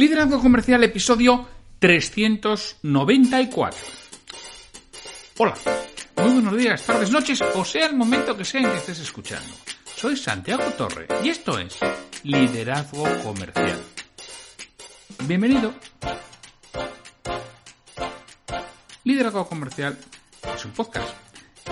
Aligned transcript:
Liderazgo 0.00 0.40
Comercial, 0.40 0.82
episodio 0.82 1.46
394. 1.78 3.78
Hola, 5.36 5.54
muy 6.16 6.32
buenos 6.32 6.56
días, 6.56 6.82
tardes, 6.86 7.10
noches, 7.10 7.42
o 7.42 7.62
sea 7.66 7.84
el 7.84 7.96
momento 7.96 8.34
que 8.34 8.46
sea 8.46 8.62
en 8.62 8.70
que 8.70 8.78
estés 8.78 9.00
escuchando. 9.00 9.50
Soy 9.94 10.16
Santiago 10.16 10.62
Torre 10.78 11.06
y 11.22 11.28
esto 11.28 11.58
es 11.58 11.78
Liderazgo 12.22 13.04
Comercial. 13.22 13.78
Bienvenido. 15.24 15.74
Liderazgo 19.04 19.46
Comercial 19.46 19.98
es 20.54 20.64
un 20.64 20.70
podcast 20.70 21.10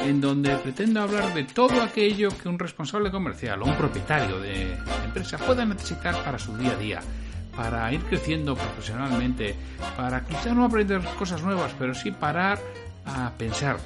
en 0.05 0.21
donde 0.21 0.55
pretendo 0.59 1.01
hablar 1.01 1.33
de 1.33 1.45
todo 1.45 1.81
aquello 1.81 2.29
que 2.37 2.51
un 2.51 2.59
responsable 2.59 3.11
comercial 3.11 3.63
o 3.63 3.65
un 3.65 3.77
propietario 3.79 4.39
de 4.39 4.77
empresa 5.03 5.39
pueda 5.39 5.65
necesitar 5.65 6.23
para 6.23 6.39
su 6.39 6.55
día 6.59 6.73
a 6.73 6.77
día 6.77 7.01
para 7.59 7.93
ir 7.93 8.01
creciendo 8.03 8.55
profesionalmente, 8.55 9.57
para 9.97 10.25
quizá 10.25 10.55
no 10.55 10.65
aprender 10.65 11.03
cosas 11.19 11.43
nuevas, 11.43 11.75
pero 11.77 11.93
sí 11.93 12.13
parar 12.13 12.61
a 13.05 13.33
pensar, 13.33 13.79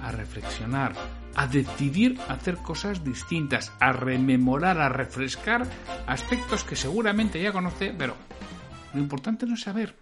a 0.00 0.10
reflexionar, 0.10 0.94
a 1.34 1.46
decidir 1.46 2.18
hacer 2.30 2.56
cosas 2.56 3.04
distintas, 3.04 3.70
a 3.80 3.92
rememorar, 3.92 4.80
a 4.80 4.88
refrescar 4.88 5.66
aspectos 6.06 6.64
que 6.64 6.74
seguramente 6.74 7.42
ya 7.42 7.52
conoce, 7.52 7.94
pero 7.98 8.16
lo 8.94 9.00
importante 9.00 9.44
no 9.44 9.56
es 9.56 9.60
saber, 9.60 9.94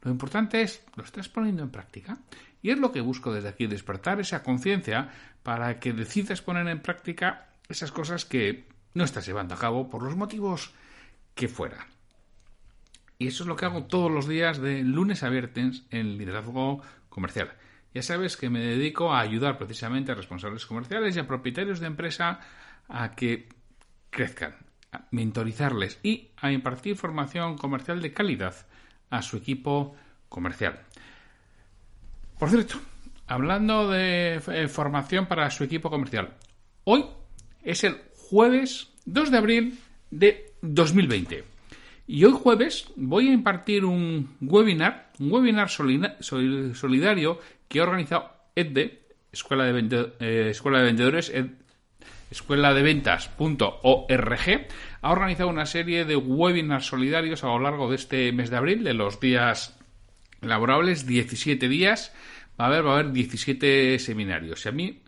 lo 0.00 0.10
importante 0.10 0.62
es, 0.62 0.82
lo 0.96 1.04
estás 1.04 1.28
poniendo 1.28 1.62
en 1.62 1.70
práctica. 1.70 2.16
Y 2.62 2.70
es 2.70 2.78
lo 2.78 2.90
que 2.90 3.02
busco 3.02 3.34
desde 3.34 3.50
aquí, 3.50 3.66
despertar 3.66 4.18
esa 4.18 4.42
conciencia 4.42 5.10
para 5.42 5.78
que 5.78 5.92
decidas 5.92 6.40
poner 6.40 6.66
en 6.68 6.80
práctica 6.80 7.48
esas 7.68 7.92
cosas 7.92 8.24
que 8.24 8.64
no 8.94 9.04
estás 9.04 9.26
llevando 9.26 9.54
a 9.54 9.58
cabo 9.58 9.90
por 9.90 10.02
los 10.02 10.16
motivos 10.16 10.72
que 11.34 11.48
fuera. 11.48 11.86
Y 13.22 13.28
eso 13.28 13.44
es 13.44 13.48
lo 13.48 13.54
que 13.54 13.66
hago 13.66 13.84
todos 13.84 14.10
los 14.10 14.26
días 14.26 14.58
de 14.58 14.82
lunes 14.82 15.22
a 15.22 15.28
viernes 15.28 15.84
en 15.92 16.18
liderazgo 16.18 16.82
comercial. 17.08 17.52
Ya 17.94 18.02
sabes 18.02 18.36
que 18.36 18.50
me 18.50 18.58
dedico 18.58 19.12
a 19.12 19.20
ayudar 19.20 19.58
precisamente 19.58 20.10
a 20.10 20.16
responsables 20.16 20.66
comerciales 20.66 21.14
y 21.14 21.20
a 21.20 21.28
propietarios 21.28 21.78
de 21.78 21.86
empresa 21.86 22.40
a 22.88 23.14
que 23.14 23.48
crezcan, 24.10 24.56
a 24.90 25.06
mentorizarles 25.12 26.00
y 26.02 26.32
a 26.36 26.50
impartir 26.50 26.96
formación 26.96 27.56
comercial 27.56 28.02
de 28.02 28.12
calidad 28.12 28.56
a 29.08 29.22
su 29.22 29.36
equipo 29.36 29.94
comercial. 30.28 30.80
Por 32.40 32.50
cierto, 32.50 32.74
hablando 33.28 33.88
de 33.88 34.42
eh, 34.48 34.66
formación 34.66 35.26
para 35.26 35.48
su 35.50 35.62
equipo 35.62 35.90
comercial, 35.90 36.34
hoy 36.82 37.04
es 37.62 37.84
el 37.84 38.00
jueves 38.16 38.92
2 39.04 39.30
de 39.30 39.38
abril 39.38 39.78
de 40.10 40.56
2020. 40.60 41.51
Y 42.12 42.26
hoy 42.26 42.32
jueves 42.32 42.92
voy 42.94 43.28
a 43.28 43.32
impartir 43.32 43.86
un 43.86 44.36
webinar, 44.42 45.12
un 45.18 45.32
webinar 45.32 45.70
solidario 45.70 47.40
que 47.68 47.80
ha 47.80 47.84
organizado 47.84 48.30
EDVE, 48.54 49.00
Escuela 49.32 49.64
de, 49.64 50.12
eh, 50.20 50.48
Escuela 50.50 50.80
de 50.80 50.84
Vendedores, 50.84 51.32
escuela 52.30 52.74
de 52.74 52.82
ventas.org, 52.82 54.66
ha 55.00 55.10
organizado 55.10 55.48
una 55.48 55.64
serie 55.64 56.04
de 56.04 56.16
webinars 56.16 56.84
solidarios 56.84 57.44
a 57.44 57.46
lo 57.46 57.60
largo 57.60 57.88
de 57.88 57.96
este 57.96 58.30
mes 58.32 58.50
de 58.50 58.58
abril, 58.58 58.84
de 58.84 58.92
los 58.92 59.18
días 59.18 59.80
laborables, 60.42 61.06
17 61.06 61.66
días. 61.66 62.14
Va 62.60 62.66
a 62.66 62.68
haber, 62.68 62.86
va 62.86 62.90
a 62.90 62.94
haber 62.98 63.12
17 63.12 63.98
seminarios. 63.98 64.66
Y 64.66 64.68
a 64.68 64.72
mí, 64.72 65.02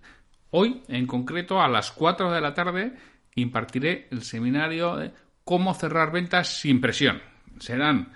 hoy 0.53 0.81
en 0.89 1.07
concreto, 1.07 1.61
a 1.61 1.69
las 1.69 1.93
4 1.93 2.33
de 2.33 2.41
la 2.41 2.55
tarde, 2.55 2.95
impartiré 3.35 4.09
el 4.11 4.23
seminario 4.23 4.97
de 4.97 5.13
cómo 5.45 5.75
cerrar 5.75 6.11
ventas 6.13 6.61
sin 6.61 6.81
presión. 6.81 7.21
Serán, 7.59 8.13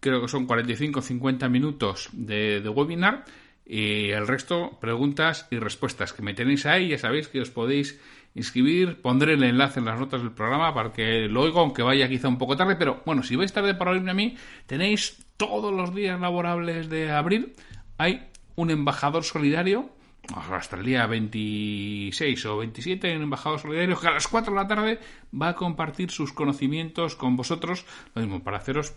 creo 0.00 0.20
que 0.20 0.28
son 0.28 0.46
45-50 0.46 1.48
minutos 1.48 2.08
de, 2.12 2.60
webinar 2.68 3.24
y 3.66 4.10
el 4.10 4.26
resto 4.26 4.78
preguntas 4.80 5.48
y 5.50 5.58
respuestas 5.58 6.12
que 6.12 6.22
me 6.22 6.34
tenéis 6.34 6.66
ahí. 6.66 6.88
Ya 6.88 6.98
sabéis 6.98 7.28
que 7.28 7.40
os 7.40 7.50
podéis 7.50 8.00
inscribir. 8.34 9.00
Pondré 9.00 9.34
el 9.34 9.44
enlace 9.44 9.78
en 9.80 9.86
las 9.86 9.98
notas 9.98 10.22
del 10.22 10.32
programa 10.32 10.74
para 10.74 10.92
que 10.92 11.28
lo 11.28 11.42
oiga, 11.42 11.60
aunque 11.60 11.82
vaya 11.82 12.08
quizá 12.08 12.28
un 12.28 12.38
poco 12.38 12.56
tarde. 12.56 12.76
Pero 12.76 13.02
bueno, 13.06 13.22
si 13.22 13.36
vais 13.36 13.52
tarde 13.52 13.74
para 13.74 13.92
oírme 13.92 14.10
a 14.10 14.14
mí, 14.14 14.36
tenéis 14.66 15.24
todos 15.36 15.72
los 15.72 15.94
días 15.94 16.20
laborables 16.20 16.90
de 16.90 17.10
abril. 17.10 17.54
Hay 17.96 18.28
un 18.56 18.70
embajador 18.70 19.24
solidario 19.24 19.90
hasta 20.32 20.76
el 20.76 20.84
día 20.84 21.06
26 21.06 22.46
o 22.46 22.58
27 22.58 23.12
en 23.12 23.22
Embajador 23.22 23.60
Solidario, 23.60 23.98
que 23.98 24.08
a 24.08 24.12
las 24.12 24.28
4 24.28 24.52
de 24.52 24.60
la 24.60 24.66
tarde 24.66 25.00
va 25.40 25.48
a 25.48 25.54
compartir 25.54 26.10
sus 26.10 26.32
conocimientos 26.32 27.14
con 27.14 27.36
vosotros, 27.36 27.84
lo 28.14 28.22
mismo, 28.22 28.42
para 28.42 28.58
haceros 28.58 28.94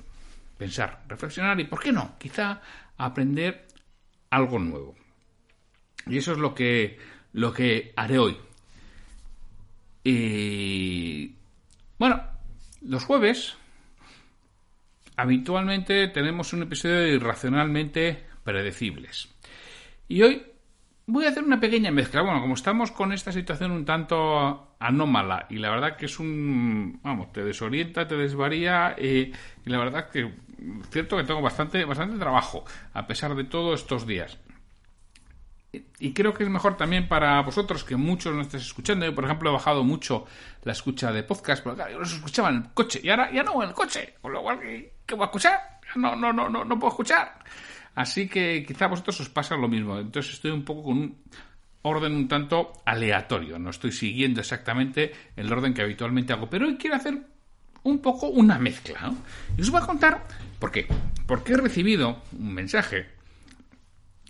pensar, 0.58 1.04
reflexionar 1.08 1.60
y, 1.60 1.66
¿por 1.66 1.82
qué 1.82 1.92
no? 1.92 2.16
Quizá 2.18 2.62
aprender 2.98 3.68
algo 4.30 4.60
nuevo. 4.60 4.96
Y 6.06 6.18
eso 6.18 6.32
es 6.32 6.38
lo 6.38 6.56
que, 6.56 6.98
lo 7.34 7.54
que 7.54 7.94
haré 7.96 8.18
hoy. 8.18 8.38
Y 10.04 11.36
bueno, 12.00 12.24
los 12.82 13.04
jueves 13.04 13.58
habitualmente 15.18 16.08
tenemos 16.08 16.54
un 16.54 16.64
episodio 16.64 17.00
de 17.00 17.10
irracionalmente 17.10 18.26
predecibles. 18.44 19.28
Y 20.08 20.22
hoy 20.22 20.46
Voy 21.10 21.26
a 21.26 21.30
hacer 21.30 21.46
una 21.46 21.58
pequeña 21.58 21.90
mezcla. 21.90 22.22
Bueno, 22.22 22.42
como 22.42 22.56
estamos 22.56 22.92
con 22.92 23.14
esta 23.14 23.32
situación 23.32 23.72
un 23.72 23.86
tanto 23.86 24.76
anómala 24.78 25.48
y 25.50 25.58
la 25.58 25.70
verdad 25.70 25.96
que 25.96 26.08
es 26.08 26.20
un... 26.20 27.00
Vamos, 27.02 27.32
te 27.32 27.46
desorienta, 27.46 28.06
te 28.06 28.16
desvaría 28.16 28.94
eh, 28.98 29.32
y 29.66 29.70
la 29.70 29.78
verdad 29.78 30.10
que 30.10 30.30
cierto 30.92 31.16
que 31.16 31.24
tengo 31.24 31.42
bastante, 31.42 31.86
bastante 31.86 32.18
trabajo 32.18 32.66
a 32.94 33.08
pesar 33.08 33.36
de 33.36 33.46
todos 33.46 33.80
estos 33.80 34.06
días. 34.06 34.38
Y 35.72 36.14
creo 36.14 36.34
que 36.34 36.44
es 36.44 36.50
mejor 36.50 36.76
también 36.76 37.08
para 37.08 37.42
vosotros 37.42 37.86
que 37.86 37.96
muchos 37.96 38.36
no 38.36 38.42
estéis 38.42 38.64
escuchando. 38.64 39.06
Yo, 39.06 39.16
por 39.16 39.24
ejemplo, 39.24 39.50
he 39.50 39.54
bajado 39.54 39.86
mucho 39.86 40.26
la 40.64 40.74
escucha 40.74 41.14
de 41.14 41.24
podcast, 41.24 41.64
porque 41.64 41.78
claro, 41.78 41.92
yo 41.94 42.00
los 42.00 42.14
escuchaba 42.14 42.50
en 42.50 42.56
el 42.56 42.74
coche 42.74 43.00
y 43.02 43.10
ahora 43.10 43.32
ya 43.32 43.44
no 43.44 43.64
en 43.64 43.70
el 43.70 43.76
coche. 43.76 44.16
Con 44.22 44.34
lo 44.34 44.42
cual, 44.42 44.60
¿qué, 44.60 45.16
voy 45.16 45.22
a 45.22 45.26
escuchar? 45.26 45.80
No, 45.96 46.18
no, 46.18 46.34
no, 46.34 46.50
no, 46.50 46.66
no 46.66 46.78
puedo 46.78 46.92
escuchar. 46.92 47.40
Así 47.98 48.28
que 48.30 48.64
quizá 48.64 48.86
a 48.86 48.90
vosotros 48.90 49.20
os 49.22 49.30
pasa 49.30 49.58
lo 49.58 49.68
mismo. 49.68 49.98
Entonces 49.98 50.34
estoy 50.34 50.52
un 50.52 50.64
poco 50.64 50.84
con 50.84 50.98
un 51.00 51.18
orden 51.82 52.14
un 52.14 52.28
tanto 52.28 52.74
aleatorio. 52.86 53.58
No 53.58 53.72
estoy 53.72 53.92
siguiendo 53.92 54.40
exactamente 54.40 55.12
el 55.36 55.52
orden 55.52 55.74
que 55.74 55.82
habitualmente 55.82 56.32
hago. 56.32 56.48
Pero 56.48 56.68
hoy 56.68 56.78
quiero 56.78 56.96
hacer 56.96 57.18
un 57.82 57.98
poco 57.98 58.28
una 58.28 58.60
mezcla. 58.60 59.12
Y 59.58 59.62
os 59.62 59.72
voy 59.72 59.82
a 59.82 59.86
contar 59.88 60.28
por 60.60 60.72
qué. 60.72 60.86
Porque 61.26 61.54
he 61.54 61.58
recibido 61.58 62.22
un 62.38 62.54
mensaje 62.54 63.08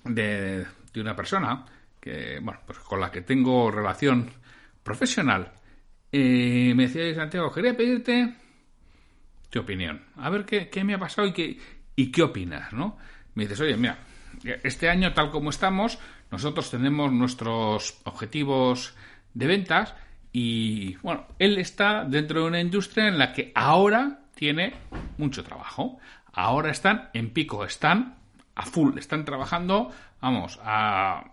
de, 0.06 0.66
una 0.96 1.14
persona 1.14 1.66
que, 2.00 2.40
bueno, 2.42 2.62
pues 2.66 2.80
con 2.80 3.02
la 3.02 3.12
que 3.12 3.20
tengo 3.20 3.70
relación 3.70 4.30
profesional. 4.82 5.52
Eh, 6.10 6.72
me 6.74 6.88
decía 6.88 7.14
Santiago, 7.14 7.52
quería 7.52 7.76
pedirte 7.76 8.34
tu 9.50 9.60
opinión. 9.60 10.06
A 10.16 10.30
ver 10.30 10.46
qué, 10.46 10.70
qué 10.70 10.86
me 10.86 10.94
ha 10.94 11.00
pasado 11.00 11.28
y 11.28 11.34
qué, 11.34 11.60
y 11.98 12.10
qué 12.14 12.24
opinas, 12.24 12.72
¿no? 12.72 12.98
Me 13.38 13.44
dices, 13.44 13.62
oye, 13.62 13.78
mira, 13.78 14.00
este 14.64 14.90
año 14.90 15.14
tal 15.14 15.30
como 15.30 15.52
estamos, 15.52 16.00
nosotros 16.32 16.72
tenemos 16.72 17.12
nuestros 17.12 18.00
objetivos 18.04 18.96
de 19.36 19.46
ventas 19.46 19.94
y, 20.34 20.96
bueno, 21.04 21.28
él 21.38 21.60
está 21.60 22.04
dentro 22.04 22.42
de 22.42 22.48
una 22.48 22.60
industria 22.60 23.08
en 23.08 23.20
la 23.20 23.34
que 23.34 23.52
ahora 23.54 24.22
tiene 24.34 24.74
mucho 25.20 25.44
trabajo. 25.44 26.00
Ahora 26.34 26.72
están 26.72 27.12
en 27.14 27.30
pico, 27.30 27.64
están 27.64 28.18
a 28.56 28.66
full, 28.66 28.98
están 28.98 29.24
trabajando, 29.24 29.92
vamos, 30.20 30.60
a, 30.64 31.24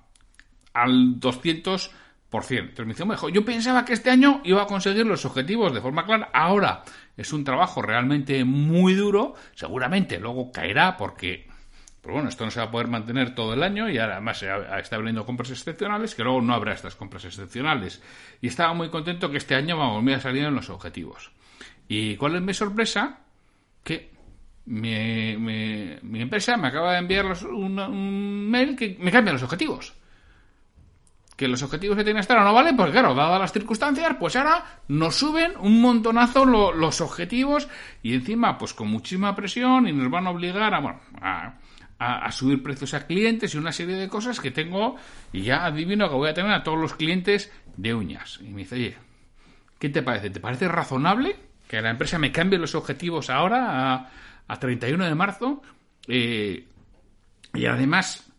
al 0.75 1.19
200%. 1.19 1.91
Entonces 2.31 2.87
me 2.87 2.93
dice, 2.93 3.07
mejor, 3.07 3.33
yo 3.33 3.47
pensaba 3.47 3.87
que 3.87 3.95
este 3.95 4.11
año 4.11 4.43
iba 4.45 4.63
a 4.63 4.67
conseguir 4.67 5.07
los 5.07 5.25
objetivos 5.25 5.73
de 5.73 5.81
forma 5.81 6.05
clara. 6.05 6.29
Ahora 6.35 6.83
es 7.17 7.33
un 7.33 7.45
trabajo 7.45 7.81
realmente 7.81 8.45
muy 8.45 8.93
duro. 8.93 9.37
Seguramente 9.55 10.21
luego 10.21 10.53
caerá 10.53 10.99
porque 10.99 11.54
pero 12.05 12.17
bueno, 12.17 12.29
esto 12.29 12.45
no 12.45 12.51
se 12.51 12.61
va 12.61 12.67
a 12.67 12.71
poder 12.71 12.87
mantener 12.87 13.35
todo 13.35 13.55
el 13.55 13.63
año 13.63 13.89
y 13.89 13.97
además 13.97 14.45
está 14.79 14.97
habiendo 14.97 15.25
compras 15.25 15.51
excepcionales, 15.51 16.15
que 16.15 16.23
luego 16.23 16.43
no 16.43 16.53
habrá 16.53 16.75
estas 16.75 16.97
compras 16.97 17.25
excepcionales. 17.25 18.03
Y 18.43 18.49
estaba 18.49 18.75
muy 18.75 18.91
contento 18.91 19.31
que 19.31 19.39
este 19.39 19.55
año 19.55 19.79
vamos, 19.79 20.03
me 20.03 20.15
a 20.15 20.21
salir 20.21 20.45
en 20.45 20.55
los 20.55 20.69
objetivos. 20.69 21.31
¿Y 21.89 22.17
cuál 22.17 22.37
es 22.37 22.43
mi 22.43 22.53
sorpresa? 22.53 23.21
Que 23.83 24.13
mi, 24.67 26.21
empresa 26.21 26.59
me 26.59 26.69
acaba 26.69 26.93
de 26.93 26.99
enviar 26.99 27.25
un, 27.47 28.51
mail 28.51 28.77
que 28.77 28.99
me 29.01 29.11
cambia 29.11 29.33
los 29.33 29.43
objetivos. 29.43 29.95
Que 31.39 31.49
los 31.49 31.63
objetivos 31.63 31.97
que 31.97 32.05
tiene 32.05 32.21
hasta 32.21 32.35
ahora 32.35 32.45
no 32.45 32.53
valen, 32.53 32.77
porque 32.77 32.93
claro, 32.93 33.15
dadas 33.15 33.41
las 33.41 33.53
circunstancias, 33.55 34.15
pues 34.21 34.37
ahora 34.37 34.83
nos 34.89 35.15
suben 35.15 35.55
un 35.59 35.81
montonazo 35.81 36.45
los 36.45 37.01
objetivos 37.01 37.67
y 38.03 38.13
encima, 38.13 38.59
pues 38.59 38.75
con 38.75 38.89
muchísima 38.89 39.35
presión 39.35 39.89
y 39.89 39.93
nos 39.93 40.11
van 40.11 40.27
a 40.27 40.31
obligar 40.31 40.75
a, 40.75 40.81
bueno, 40.81 41.01
a, 41.23 41.55
a, 42.05 42.31
subir 42.33 42.63
precios 42.63 42.95
a 42.95 43.07
clientes 43.07 43.55
y 43.55 43.59
una 43.59 43.73
serie 43.73 43.97
de 43.97 44.09
cosas 44.09 44.41
que 44.41 44.51
tengo 44.51 44.97
y 45.33 45.43
ya 45.43 45.65
adivino 45.65 46.09
que 46.09 46.15
voy 46.15 46.29
a 46.29 46.35
tener 46.35 46.53
a 46.53 46.63
todos 46.63 46.79
los 46.79 46.95
clientes 46.95 47.53
de 47.77 47.95
uñas. 47.95 48.39
Y 48.43 48.49
me 48.49 48.63
dice, 48.63 48.75
oye, 48.75 48.97
¿qué 49.79 49.89
te 49.89 50.03
parece? 50.03 50.31
¿Te 50.31 50.41
parece 50.41 50.69
razonable 50.69 51.37
que 51.69 51.81
la 51.81 51.91
empresa 51.91 52.19
me 52.19 52.33
cambie 52.33 52.59
los 52.59 52.75
objetivos 52.75 53.31
ahora 53.31 53.95
a 53.95 54.11
a 54.47 54.59
31 54.59 55.05
de 55.05 55.15
marzo 55.15 55.63
eh, 56.09 56.67
y 57.55 57.67
además 57.67 58.31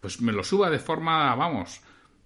pues 0.00 0.20
me 0.20 0.32
lo 0.32 0.44
suba 0.44 0.68
de 0.68 0.78
forma, 0.78 1.34
vamos, 1.34 1.80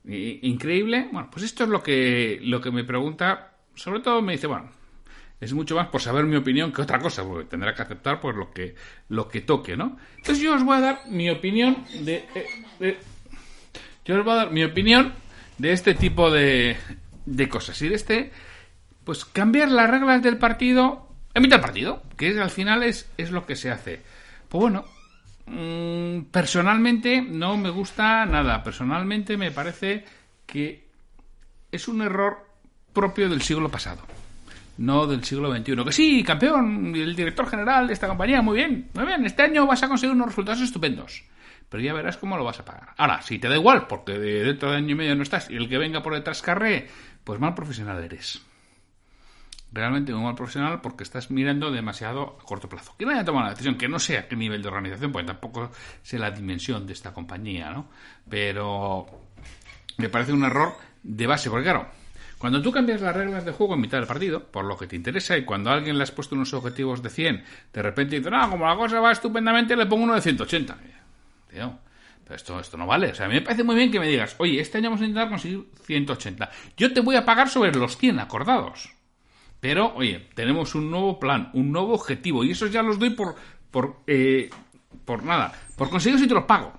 increíble. 0.05 1.09
Bueno, 1.13 1.29
pues 1.31 1.45
esto 1.45 1.63
es 1.63 1.71
lo 1.71 1.81
que, 1.81 2.41
lo 2.43 2.61
que 2.61 2.73
me 2.73 2.83
pregunta, 2.83 3.53
sobre 3.77 4.01
todo 4.01 4.21
me 4.21 4.33
dice, 4.33 4.49
bueno, 4.49 4.69
es 5.41 5.53
mucho 5.53 5.77
más 5.77 5.89
por 5.89 6.01
saber 6.01 6.25
mi 6.25 6.37
opinión 6.37 6.73
que 6.73 6.83
otra 6.83 6.99
cosa, 6.99 7.25
porque 7.25 7.49
tendrá 7.49 7.75
que 7.75 7.83
aceptar 7.83 8.21
pues 8.21 8.37
lo 8.37 8.51
que, 8.51 8.75
lo 9.09 9.29
que 9.29 9.41
toque, 9.41 9.77
¿no? 9.77 9.97
Entonces 10.17 10.41
yo 10.41 10.55
os 10.55 10.65
voy 10.65 10.77
a 10.77 10.81
dar 10.81 11.01
mi 11.09 11.31
opinión 11.31 11.85
de, 12.01 12.25
eh, 12.81 12.99
yo 14.05 14.19
os 14.19 14.25
voy 14.25 14.33
a 14.33 14.37
dar 14.37 14.51
mi 14.51 14.65
opinión 14.65 15.13
de 15.59 15.73
este 15.73 15.95
tipo 15.95 16.31
de, 16.31 16.77
de 17.27 17.49
cosas. 17.49 17.81
Y 17.83 17.89
de 17.89 17.95
este, 17.95 18.33
pues 19.05 19.25
cambiar 19.25 19.71
las 19.71 19.89
reglas 19.89 20.23
del 20.23 20.39
partido 20.39 21.09
en 21.35 21.43
mitad 21.43 21.57
del 21.57 21.65
partido, 21.65 22.03
que 22.17 22.29
es, 22.29 22.39
al 22.39 22.51
final 22.51 22.83
es, 22.83 23.09
es 23.17 23.31
lo 23.31 23.47
que 23.47 23.55
se 23.55 23.71
hace. 23.71 24.03
Pues 24.49 24.61
bueno, 24.61 24.85
mm, 25.47 26.31
personalmente 26.33 27.23
no 27.23 27.57
me 27.57 27.71
gusta 27.71 28.27
nada. 28.27 28.63
Personalmente 28.63 29.37
me 29.37 29.53
parece 29.53 30.05
que 30.47 30.89
es 31.71 31.87
un 31.87 32.03
error 32.03 32.45
propio 32.93 33.29
del 33.29 33.43
siglo 33.43 33.69
pasado, 33.69 34.03
no 34.79 35.07
del 35.07 35.23
siglo 35.23 35.55
XXI. 35.55 35.85
Que 35.85 35.93
sí, 35.93 36.25
campeón, 36.25 36.95
el 36.95 37.15
director 37.15 37.49
general 37.49 37.87
de 37.87 37.93
esta 37.93 38.09
compañía, 38.09 38.41
muy 38.43 38.57
bien, 38.57 38.89
muy 38.95 39.05
bien, 39.05 39.25
este 39.27 39.43
año 39.43 39.67
vas 39.67 39.83
a 39.83 39.89
conseguir 39.89 40.15
unos 40.15 40.29
resultados 40.29 40.61
estupendos. 40.63 41.25
Pero 41.69 41.83
ya 41.83 41.93
verás 41.93 42.17
cómo 42.17 42.39
lo 42.39 42.45
vas 42.45 42.61
a 42.61 42.65
pagar. 42.65 42.95
Ahora, 42.97 43.21
si 43.21 43.39
te 43.39 43.49
da 43.49 43.57
igual, 43.57 43.87
porque 43.87 44.19
dentro 44.19 44.71
de 44.71 44.79
año 44.79 44.93
y 44.93 44.95
medio 44.95 45.15
no 45.15 45.23
estás, 45.23 45.51
y 45.51 45.57
el 45.57 45.69
que 45.69 45.77
venga 45.77 46.03
por 46.03 46.15
detrás 46.15 46.41
carré, 46.41 46.89
pues 47.25 47.39
mal 47.39 47.55
profesional 47.55 48.03
eres 48.03 48.43
realmente 49.73 50.15
un 50.15 50.25
mal 50.25 50.35
profesional 50.35 50.81
porque 50.81 51.05
estás 51.05 51.31
mirando 51.31 51.71
demasiado 51.71 52.39
a 52.41 52.45
corto 52.45 52.69
plazo. 52.69 52.95
Que 52.99 53.05
no 53.05 53.13
haya 53.13 53.25
tomado 53.25 53.45
la 53.45 53.51
decisión, 53.51 53.77
que 53.77 53.89
no 53.89 53.99
sé 53.99 54.19
a 54.19 54.29
qué 54.29 54.37
nivel 54.37 54.63
de 54.63 54.69
organización, 54.69 55.13
porque 55.13 55.27
tampoco 55.27 55.71
sé 56.03 56.19
la 56.19 56.31
dimensión 56.31 56.87
de 56.87 56.93
esta 56.93 57.13
compañía, 57.13 57.71
¿no? 57.71 57.89
Pero 58.29 59.07
me 59.99 60.09
parece 60.09 60.33
un 60.33 60.45
error 60.45 60.75
de 61.03 61.27
base, 61.27 61.51
porque 61.51 61.65
claro, 61.65 61.89
cuando 62.39 62.63
tú 62.63 62.71
cambias 62.71 63.01
las 63.01 63.15
reglas 63.15 63.45
de 63.45 63.53
juego 63.53 63.75
en 63.75 63.81
mitad 63.81 63.99
del 63.99 64.07
partido, 64.07 64.45
por 64.45 64.65
lo 64.65 64.77
que 64.77 64.87
te 64.87 64.95
interesa, 64.95 65.37
y 65.37 65.45
cuando 65.45 65.71
alguien 65.71 65.97
le 65.97 66.05
has 66.05 66.13
puesto 66.13 66.37
unos 66.37 66.55
objetivos 66.55 67.03
de 67.03 67.11
100, 67.11 67.45
de 67.73 67.83
repente 67.83 68.17
dice, 68.17 68.31
no, 68.31 68.49
como 68.49 68.67
la 68.67 68.77
cosa 68.77 69.01
va 69.01 69.11
estupendamente, 69.11 69.77
le 69.77 69.87
pongo 69.87 70.05
uno 70.05 70.15
de 70.15 70.21
180. 70.21 70.79
Tío, 71.51 71.79
pero 72.23 72.37
esto, 72.37 72.61
esto 72.61 72.77
no 72.77 72.87
vale. 72.87 73.11
O 73.11 73.15
sea, 73.15 73.27
a 73.27 73.29
mí 73.29 73.35
me 73.35 73.43
parece 73.43 73.65
muy 73.65 73.75
bien 73.75 73.91
que 73.91 73.99
me 73.99 74.07
digas, 74.07 74.37
oye, 74.39 74.61
este 74.61 74.79
año 74.79 74.91
vamos 74.91 75.01
a 75.01 75.07
intentar 75.07 75.31
conseguir 75.31 75.67
180. 75.85 76.51
Yo 76.77 76.93
te 76.93 77.01
voy 77.01 77.17
a 77.17 77.25
pagar 77.25 77.49
sobre 77.49 77.73
los 77.73 77.97
100 77.97 78.21
acordados. 78.21 78.91
Pero, 79.61 79.93
oye, 79.97 80.29
tenemos 80.35 80.77
un 80.77 80.91
nuevo 80.91 81.19
plan, 81.19 81.51
un 81.55 81.73
nuevo 81.73 81.95
objetivo, 81.95 82.45
y 82.45 82.53
eso 82.53 82.69
ya 82.69 82.83
los 82.83 82.99
doy 82.99 83.11
por, 83.11 83.35
por, 83.73 84.03
eh, 84.07 84.51
por 85.05 85.25
nada, 85.25 85.53
por 85.77 85.91
conseguir 85.91 86.21
si 86.21 86.29
te 86.29 86.35
los 86.35 86.45
pago. 86.45 86.73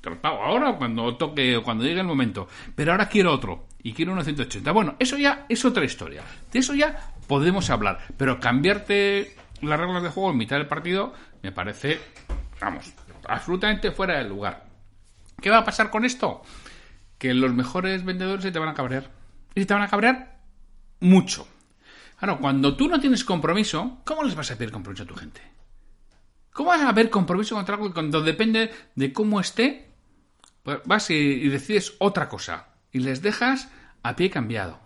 Te 0.00 0.10
los 0.10 0.18
pago 0.18 0.42
ahora 0.42 0.76
cuando 0.76 1.16
toque, 1.16 1.60
cuando 1.64 1.84
llegue 1.84 2.00
el 2.00 2.06
momento. 2.06 2.48
Pero 2.74 2.92
ahora 2.92 3.08
quiero 3.08 3.32
otro, 3.32 3.68
y 3.84 3.92
quiero 3.92 4.12
uno 4.12 4.24
180. 4.24 4.72
Bueno, 4.72 4.96
eso 4.98 5.18
ya 5.18 5.44
es 5.46 5.62
otra 5.66 5.84
historia. 5.84 6.22
De 6.50 6.58
eso 6.58 6.74
ya 6.74 7.12
podemos 7.28 7.68
hablar. 7.68 8.00
Pero 8.16 8.40
cambiarte 8.40 9.36
las 9.60 9.78
reglas 9.78 10.02
de 10.02 10.08
juego 10.08 10.30
en 10.30 10.38
mitad 10.38 10.56
del 10.56 10.66
partido 10.66 11.12
me 11.42 11.52
parece, 11.52 12.00
vamos, 12.58 12.90
absolutamente 13.28 13.92
fuera 13.92 14.16
del 14.16 14.30
lugar. 14.30 14.64
¿Qué 15.38 15.50
va 15.50 15.58
a 15.58 15.64
pasar 15.64 15.90
con 15.90 16.06
esto? 16.06 16.40
Que 17.18 17.34
los 17.34 17.52
mejores 17.52 18.06
vendedores 18.06 18.42
se 18.42 18.52
te 18.52 18.58
van 18.58 18.70
a 18.70 18.74
cabrear. 18.74 19.10
Y 19.54 19.60
se 19.60 19.66
te 19.66 19.74
van 19.74 19.82
a 19.82 19.88
cabrear 19.88 20.38
mucho. 21.00 21.46
Claro, 22.18 22.38
cuando 22.38 22.78
tú 22.78 22.88
no 22.88 22.98
tienes 22.98 23.22
compromiso, 23.22 24.00
¿cómo 24.06 24.22
les 24.22 24.34
vas 24.34 24.50
a 24.50 24.56
pedir 24.56 24.72
compromiso 24.72 25.02
a 25.02 25.06
tu 25.06 25.14
gente? 25.14 25.42
¿Cómo 26.54 26.70
vas 26.70 26.80
a 26.80 26.88
haber 26.88 27.10
compromiso 27.10 27.54
contra 27.54 27.74
algo 27.74 27.92
cuando 27.92 28.22
depende 28.22 28.72
de 28.94 29.12
cómo 29.12 29.40
esté? 29.40 29.90
Pues 30.62 30.78
vas 30.86 31.10
y, 31.10 31.48
decides 31.50 31.96
otra 31.98 32.30
cosa 32.30 32.73
y 32.94 33.00
les 33.00 33.20
dejas 33.20 33.68
a 34.02 34.16
pie 34.16 34.30
cambiado. 34.30 34.80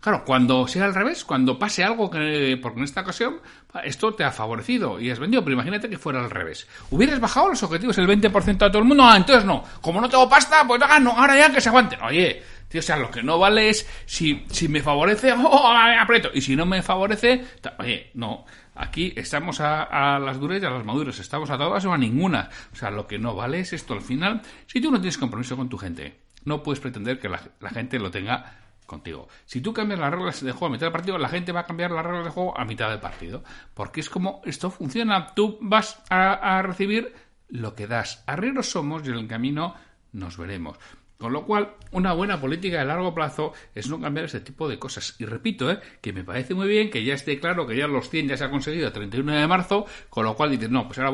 Claro, 0.00 0.24
cuando 0.24 0.66
sea 0.66 0.84
al 0.84 0.94
revés, 0.94 1.24
cuando 1.24 1.60
pase 1.60 1.84
algo 1.84 2.10
que, 2.10 2.58
porque 2.60 2.80
en 2.80 2.84
esta 2.84 3.02
ocasión 3.02 3.40
esto 3.84 4.12
te 4.12 4.24
ha 4.24 4.32
favorecido 4.32 5.00
y 5.00 5.10
has 5.10 5.20
vendido, 5.20 5.44
pero 5.44 5.54
imagínate 5.54 5.88
que 5.88 5.96
fuera 5.96 6.18
al 6.18 6.28
revés. 6.28 6.66
Hubieras 6.90 7.20
bajado 7.20 7.50
los 7.50 7.62
objetivos 7.62 7.96
el 7.98 8.08
20% 8.08 8.44
de 8.44 8.56
todo 8.56 8.78
el 8.78 8.84
mundo, 8.84 9.04
ah, 9.04 9.16
entonces 9.16 9.44
no. 9.44 9.62
Como 9.80 10.00
no 10.00 10.08
tengo 10.08 10.28
pasta, 10.28 10.66
pues 10.66 10.82
ah, 10.84 10.98
no, 10.98 11.12
ahora 11.12 11.38
ya 11.38 11.54
que 11.54 11.60
se 11.60 11.68
aguanten. 11.68 12.02
Oye, 12.02 12.42
o 12.78 12.82
sea, 12.82 12.96
lo 12.96 13.10
que 13.10 13.22
no 13.22 13.38
vale 13.38 13.68
es 13.68 13.88
si, 14.06 14.44
si 14.50 14.68
me 14.68 14.80
favorece, 14.80 15.32
oh, 15.38 15.72
aprieto. 15.72 16.30
Y 16.34 16.40
si 16.40 16.56
no 16.56 16.66
me 16.66 16.82
favorece, 16.82 17.44
oye, 17.78 18.10
no. 18.14 18.44
Aquí 18.74 19.12
estamos 19.16 19.60
a, 19.60 20.18
las 20.18 20.40
duras 20.40 20.62
y 20.62 20.64
a 20.64 20.70
las 20.70 20.84
maduras. 20.84 21.18
Estamos 21.18 21.50
a 21.50 21.58
todas 21.58 21.84
o 21.84 21.92
a 21.92 21.98
ninguna. 21.98 22.48
O 22.72 22.76
sea, 22.76 22.90
lo 22.90 23.06
que 23.06 23.18
no 23.18 23.34
vale 23.34 23.60
es 23.60 23.72
esto. 23.72 23.94
Al 23.94 24.00
final, 24.00 24.40
si 24.66 24.80
tú 24.80 24.90
no 24.90 24.98
tienes 24.98 25.18
compromiso 25.18 25.56
con 25.56 25.68
tu 25.68 25.76
gente, 25.76 26.21
no 26.44 26.62
puedes 26.62 26.80
pretender 26.80 27.18
que 27.18 27.28
la, 27.28 27.70
gente 27.70 27.98
lo 27.98 28.10
tenga 28.10 28.58
contigo. 28.86 29.28
Si 29.46 29.60
tú 29.60 29.72
cambias 29.72 30.00
las 30.00 30.10
reglas 30.10 30.42
de 30.42 30.52
juego 30.52 30.66
a 30.66 30.70
mitad 30.70 30.86
del 30.86 30.92
partido, 30.92 31.18
la 31.18 31.28
gente 31.28 31.52
va 31.52 31.60
a 31.60 31.66
cambiar 31.66 31.90
las 31.90 32.04
reglas 32.04 32.24
de 32.24 32.30
juego 32.30 32.58
a 32.58 32.64
mitad 32.64 32.90
del 32.90 33.00
partido. 33.00 33.42
Porque 33.74 34.00
es 34.00 34.10
como 34.10 34.42
esto 34.44 34.70
funciona. 34.70 35.34
Tú 35.34 35.58
vas 35.60 36.02
a, 36.10 36.58
a 36.58 36.62
recibir 36.62 37.14
lo 37.48 37.74
que 37.74 37.86
das. 37.86 38.22
Arrieros 38.26 38.70
somos 38.70 39.06
y 39.06 39.10
en 39.10 39.16
el 39.16 39.28
camino 39.28 39.74
nos 40.12 40.36
veremos. 40.36 40.78
Con 41.22 41.32
lo 41.32 41.44
cual, 41.44 41.74
una 41.92 42.14
buena 42.14 42.40
política 42.40 42.80
de 42.80 42.84
largo 42.84 43.14
plazo 43.14 43.52
es 43.76 43.88
no 43.88 44.00
cambiar 44.00 44.24
ese 44.24 44.40
tipo 44.40 44.68
de 44.68 44.76
cosas. 44.76 45.14
Y 45.20 45.24
repito, 45.24 45.70
¿eh? 45.70 45.78
que 46.00 46.12
me 46.12 46.24
parece 46.24 46.52
muy 46.52 46.66
bien 46.66 46.90
que 46.90 47.04
ya 47.04 47.14
esté 47.14 47.38
claro 47.38 47.64
que 47.64 47.76
ya 47.76 47.86
los 47.86 48.10
100 48.10 48.26
ya 48.26 48.36
se 48.36 48.42
ha 48.42 48.50
conseguido 48.50 48.88
el 48.88 48.92
31 48.92 49.32
de 49.32 49.46
marzo, 49.46 49.86
con 50.10 50.24
lo 50.24 50.34
cual 50.34 50.50
dices, 50.50 50.68
no, 50.68 50.88
pues 50.88 50.98
ahora 50.98 51.10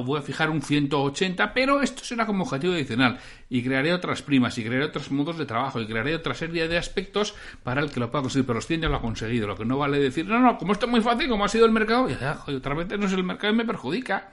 voy 0.00 0.18
a, 0.18 0.22
fijar 0.22 0.48
un 0.48 0.62
180, 0.62 1.52
pero 1.52 1.82
esto 1.82 2.02
será 2.02 2.24
como 2.24 2.44
objetivo 2.44 2.72
adicional. 2.72 3.18
Y 3.50 3.62
crearé 3.62 3.92
otras 3.92 4.22
primas, 4.22 4.56
y 4.56 4.64
crearé 4.64 4.86
otros 4.86 5.10
modos 5.10 5.36
de 5.36 5.44
trabajo, 5.44 5.78
y 5.78 5.86
crearé 5.86 6.14
otra 6.14 6.32
serie 6.32 6.66
de 6.66 6.78
aspectos 6.78 7.34
para 7.62 7.82
el 7.82 7.90
que 7.90 8.00
lo 8.00 8.10
pueda 8.10 8.22
conseguir. 8.22 8.46
Pero 8.46 8.54
los 8.54 8.66
100 8.66 8.80
ya 8.80 8.88
lo 8.88 8.96
ha 8.96 9.02
conseguido. 9.02 9.46
Lo 9.46 9.56
que 9.56 9.66
no 9.66 9.76
vale 9.76 9.98
decir, 9.98 10.24
no, 10.26 10.38
no, 10.40 10.56
como 10.56 10.72
esto 10.72 10.86
es 10.86 10.90
muy 10.90 11.02
fácil, 11.02 11.28
como 11.28 11.44
ha 11.44 11.48
sido 11.48 11.66
el 11.66 11.72
mercado, 11.72 12.08
ya, 12.08 12.42
otra 12.46 12.74
vez 12.74 12.88
no 12.98 13.04
es 13.04 13.12
el 13.12 13.24
mercado 13.24 13.52
y 13.52 13.56
me 13.56 13.66
perjudica. 13.66 14.32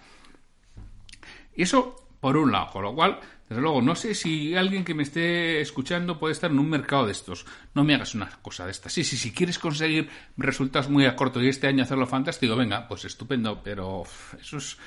Y 1.54 1.63
eso, 1.63 2.07
por 2.20 2.38
un 2.38 2.52
lado, 2.52 2.72
con 2.72 2.84
lo 2.84 2.96
cual 2.96 3.20
desde 3.50 3.62
luego, 3.62 3.82
no 3.82 3.96
sé 3.96 4.14
si 4.14 4.56
alguien 4.56 4.84
que 4.84 4.94
me 4.94 5.04
esté 5.04 5.62
escuchando 5.62 6.20
puede 6.20 6.34
estar 6.34 6.52
en 6.52 6.60
un 6.60 6.70
mercado 6.70 7.06
de 7.06 7.14
estos. 7.14 7.46
No 7.74 7.86
me 7.86 7.96
hagas 7.96 8.14
una 8.14 8.30
cosa 8.42 8.66
de 8.66 8.72
estas. 8.72 8.92
Sí, 8.92 9.06
sí, 9.06 9.16
si 9.16 9.32
quieres 9.32 9.58
conseguir 9.58 10.10
resultados 10.36 10.90
muy 10.90 11.06
a 11.06 11.16
corto 11.16 11.42
y 11.42 11.48
este 11.48 11.68
año 11.68 11.84
hacerlo 11.84 12.08
fantástico, 12.08 12.58
venga, 12.58 12.88
pues 12.90 13.06
estupendo, 13.06 13.64
pero 13.64 14.04
eso 14.38 14.58
es 14.58 14.78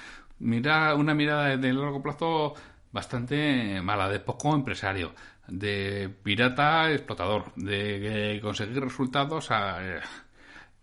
mira, 0.41 0.95
una 0.95 1.15
mirada 1.15 1.57
de 1.57 1.73
largo 1.73 2.03
plazo 2.03 2.55
bastante 2.93 3.81
mala, 3.83 4.11
de 4.11 4.21
poco 4.21 4.55
empresario, 4.55 5.15
de 5.47 6.15
pirata 6.23 6.91
explotador, 6.93 7.53
de 7.57 8.41
conseguir 8.43 8.83
resultados 8.83 9.49
eh, 9.53 10.01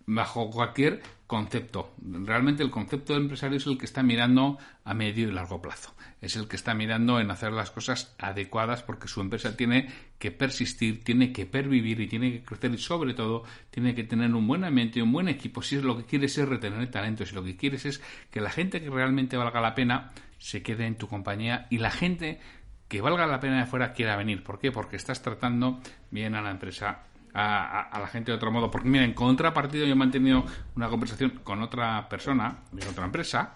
bajo 0.07 0.49
cualquier 0.49 1.01
concepto. 1.27 1.93
Realmente 2.01 2.63
el 2.63 2.71
concepto 2.71 3.13
de 3.13 3.19
empresario 3.19 3.57
es 3.57 3.67
el 3.67 3.77
que 3.77 3.85
está 3.85 4.01
mirando 4.01 4.57
a 4.83 4.93
medio 4.93 5.27
y 5.27 5.31
largo 5.31 5.61
plazo 5.61 5.93
es 6.21 6.35
el 6.35 6.47
que 6.47 6.55
está 6.55 6.73
mirando 6.73 7.19
en 7.19 7.29
hacer 7.29 7.51
las 7.51 7.71
cosas 7.71 8.15
adecuadas 8.17 8.83
porque 8.83 9.07
su 9.07 9.21
empresa 9.21 9.55
tiene 9.55 9.87
que 10.17 10.31
persistir, 10.31 11.03
tiene 11.03 11.31
que 11.31 11.45
pervivir 11.45 12.01
y 12.01 12.07
tiene 12.07 12.31
que 12.31 12.43
crecer 12.43 12.73
y 12.73 12.77
sobre 12.77 13.13
todo 13.13 13.43
tiene 13.69 13.93
que 13.93 14.03
tener 14.03 14.33
un 14.33 14.47
buen 14.47 14.63
ambiente, 14.63 15.01
un 15.01 15.11
buen 15.11 15.27
equipo. 15.27 15.61
Si 15.61 15.75
es 15.75 15.83
lo 15.83 15.97
que 15.97 16.05
quieres 16.05 16.37
es 16.37 16.49
retener 16.49 16.89
talento, 16.89 17.25
si 17.25 17.35
lo 17.35 17.43
que 17.43 17.55
quieres 17.55 17.85
es 17.85 18.01
que 18.31 18.41
la 18.41 18.49
gente 18.49 18.81
que 18.81 18.89
realmente 18.89 19.37
valga 19.37 19.61
la 19.61 19.75
pena 19.75 20.11
se 20.39 20.63
quede 20.63 20.87
en 20.87 20.95
tu 20.95 21.07
compañía 21.07 21.67
y 21.69 21.77
la 21.77 21.91
gente 21.91 22.39
que 22.87 23.01
valga 23.01 23.27
la 23.27 23.39
pena 23.39 23.57
de 23.57 23.63
afuera 23.63 23.93
quiera 23.93 24.15
venir. 24.15 24.43
¿Por 24.43 24.59
qué? 24.59 24.71
Porque 24.71 24.95
estás 24.95 25.21
tratando 25.21 25.81
bien 26.09 26.35
a 26.35 26.41
la 26.41 26.51
empresa 26.51 27.03
a, 27.37 27.99
la 27.99 28.07
gente 28.07 28.31
de 28.31 28.37
otro 28.37 28.51
modo. 28.51 28.71
Porque, 28.71 28.89
mira, 28.89 29.03
en 29.03 29.13
contrapartido 29.13 29.85
yo 29.85 29.91
he 29.91 29.95
mantenido 29.95 30.45
una 30.75 30.89
conversación 30.89 31.39
con 31.43 31.61
otra 31.61 32.09
persona 32.09 32.57
otra 32.89 33.05
empresa 33.05 33.53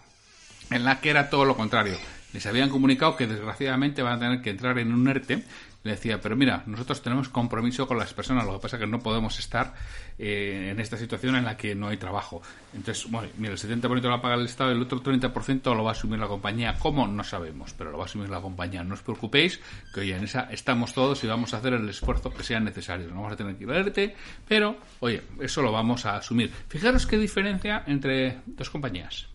en 0.69 0.85
la 0.85 1.01
que 1.01 1.09
era 1.09 1.29
todo 1.29 1.45
lo 1.45 1.55
contrario 1.55 1.97
les 2.33 2.45
habían 2.45 2.69
comunicado 2.69 3.17
que 3.17 3.27
desgraciadamente 3.27 4.01
van 4.01 4.13
a 4.13 4.19
tener 4.19 4.41
que 4.41 4.51
entrar 4.51 4.79
en 4.79 4.93
un 4.93 5.07
ERTE 5.07 5.43
le 5.83 5.91
decía, 5.91 6.21
pero 6.21 6.35
mira, 6.35 6.63
nosotros 6.67 7.01
tenemos 7.01 7.29
compromiso 7.29 7.87
con 7.87 7.97
las 7.97 8.13
personas, 8.13 8.45
lo 8.45 8.53
que 8.53 8.59
pasa 8.59 8.77
es 8.77 8.81
que 8.81 8.87
no 8.87 8.99
podemos 8.99 9.39
estar 9.39 9.73
eh, 10.19 10.69
en 10.71 10.79
esta 10.79 10.95
situación 10.95 11.35
en 11.35 11.45
la 11.45 11.57
que 11.57 11.73
no 11.73 11.87
hay 11.87 11.97
trabajo. 11.97 12.41
Entonces, 12.73 13.09
bueno, 13.09 13.29
mira, 13.37 13.53
el 13.53 13.59
70% 13.59 14.01
lo 14.01 14.09
va 14.09 14.15
a 14.17 14.21
pagar 14.21 14.39
el 14.39 14.45
Estado, 14.45 14.71
el 14.71 14.81
otro 14.81 15.01
30% 15.01 15.75
lo 15.75 15.83
va 15.83 15.89
a 15.89 15.93
asumir 15.93 16.19
la 16.19 16.27
compañía. 16.27 16.75
¿Cómo? 16.77 17.07
No 17.07 17.23
sabemos, 17.23 17.73
pero 17.75 17.91
lo 17.91 17.97
va 17.97 18.03
a 18.03 18.05
asumir 18.05 18.29
la 18.29 18.41
compañía. 18.41 18.83
No 18.83 18.93
os 18.93 19.01
preocupéis, 19.01 19.59
que 19.93 20.01
oye, 20.01 20.15
en 20.15 20.23
esa 20.23 20.41
estamos 20.51 20.93
todos 20.93 21.23
y 21.23 21.27
vamos 21.27 21.53
a 21.53 21.57
hacer 21.57 21.73
el 21.73 21.89
esfuerzo 21.89 22.31
que 22.31 22.43
sea 22.43 22.59
necesario. 22.59 23.07
No 23.07 23.15
vamos 23.15 23.33
a 23.33 23.35
tener 23.37 23.55
que 23.55 23.63
ir 23.63 23.69
verte, 23.69 24.15
pero, 24.47 24.77
oye, 24.99 25.23
eso 25.39 25.63
lo 25.63 25.71
vamos 25.71 26.05
a 26.05 26.17
asumir. 26.17 26.51
Fijaros 26.67 27.07
qué 27.07 27.17
diferencia 27.17 27.83
entre 27.87 28.41
dos 28.45 28.69
compañías. 28.69 29.27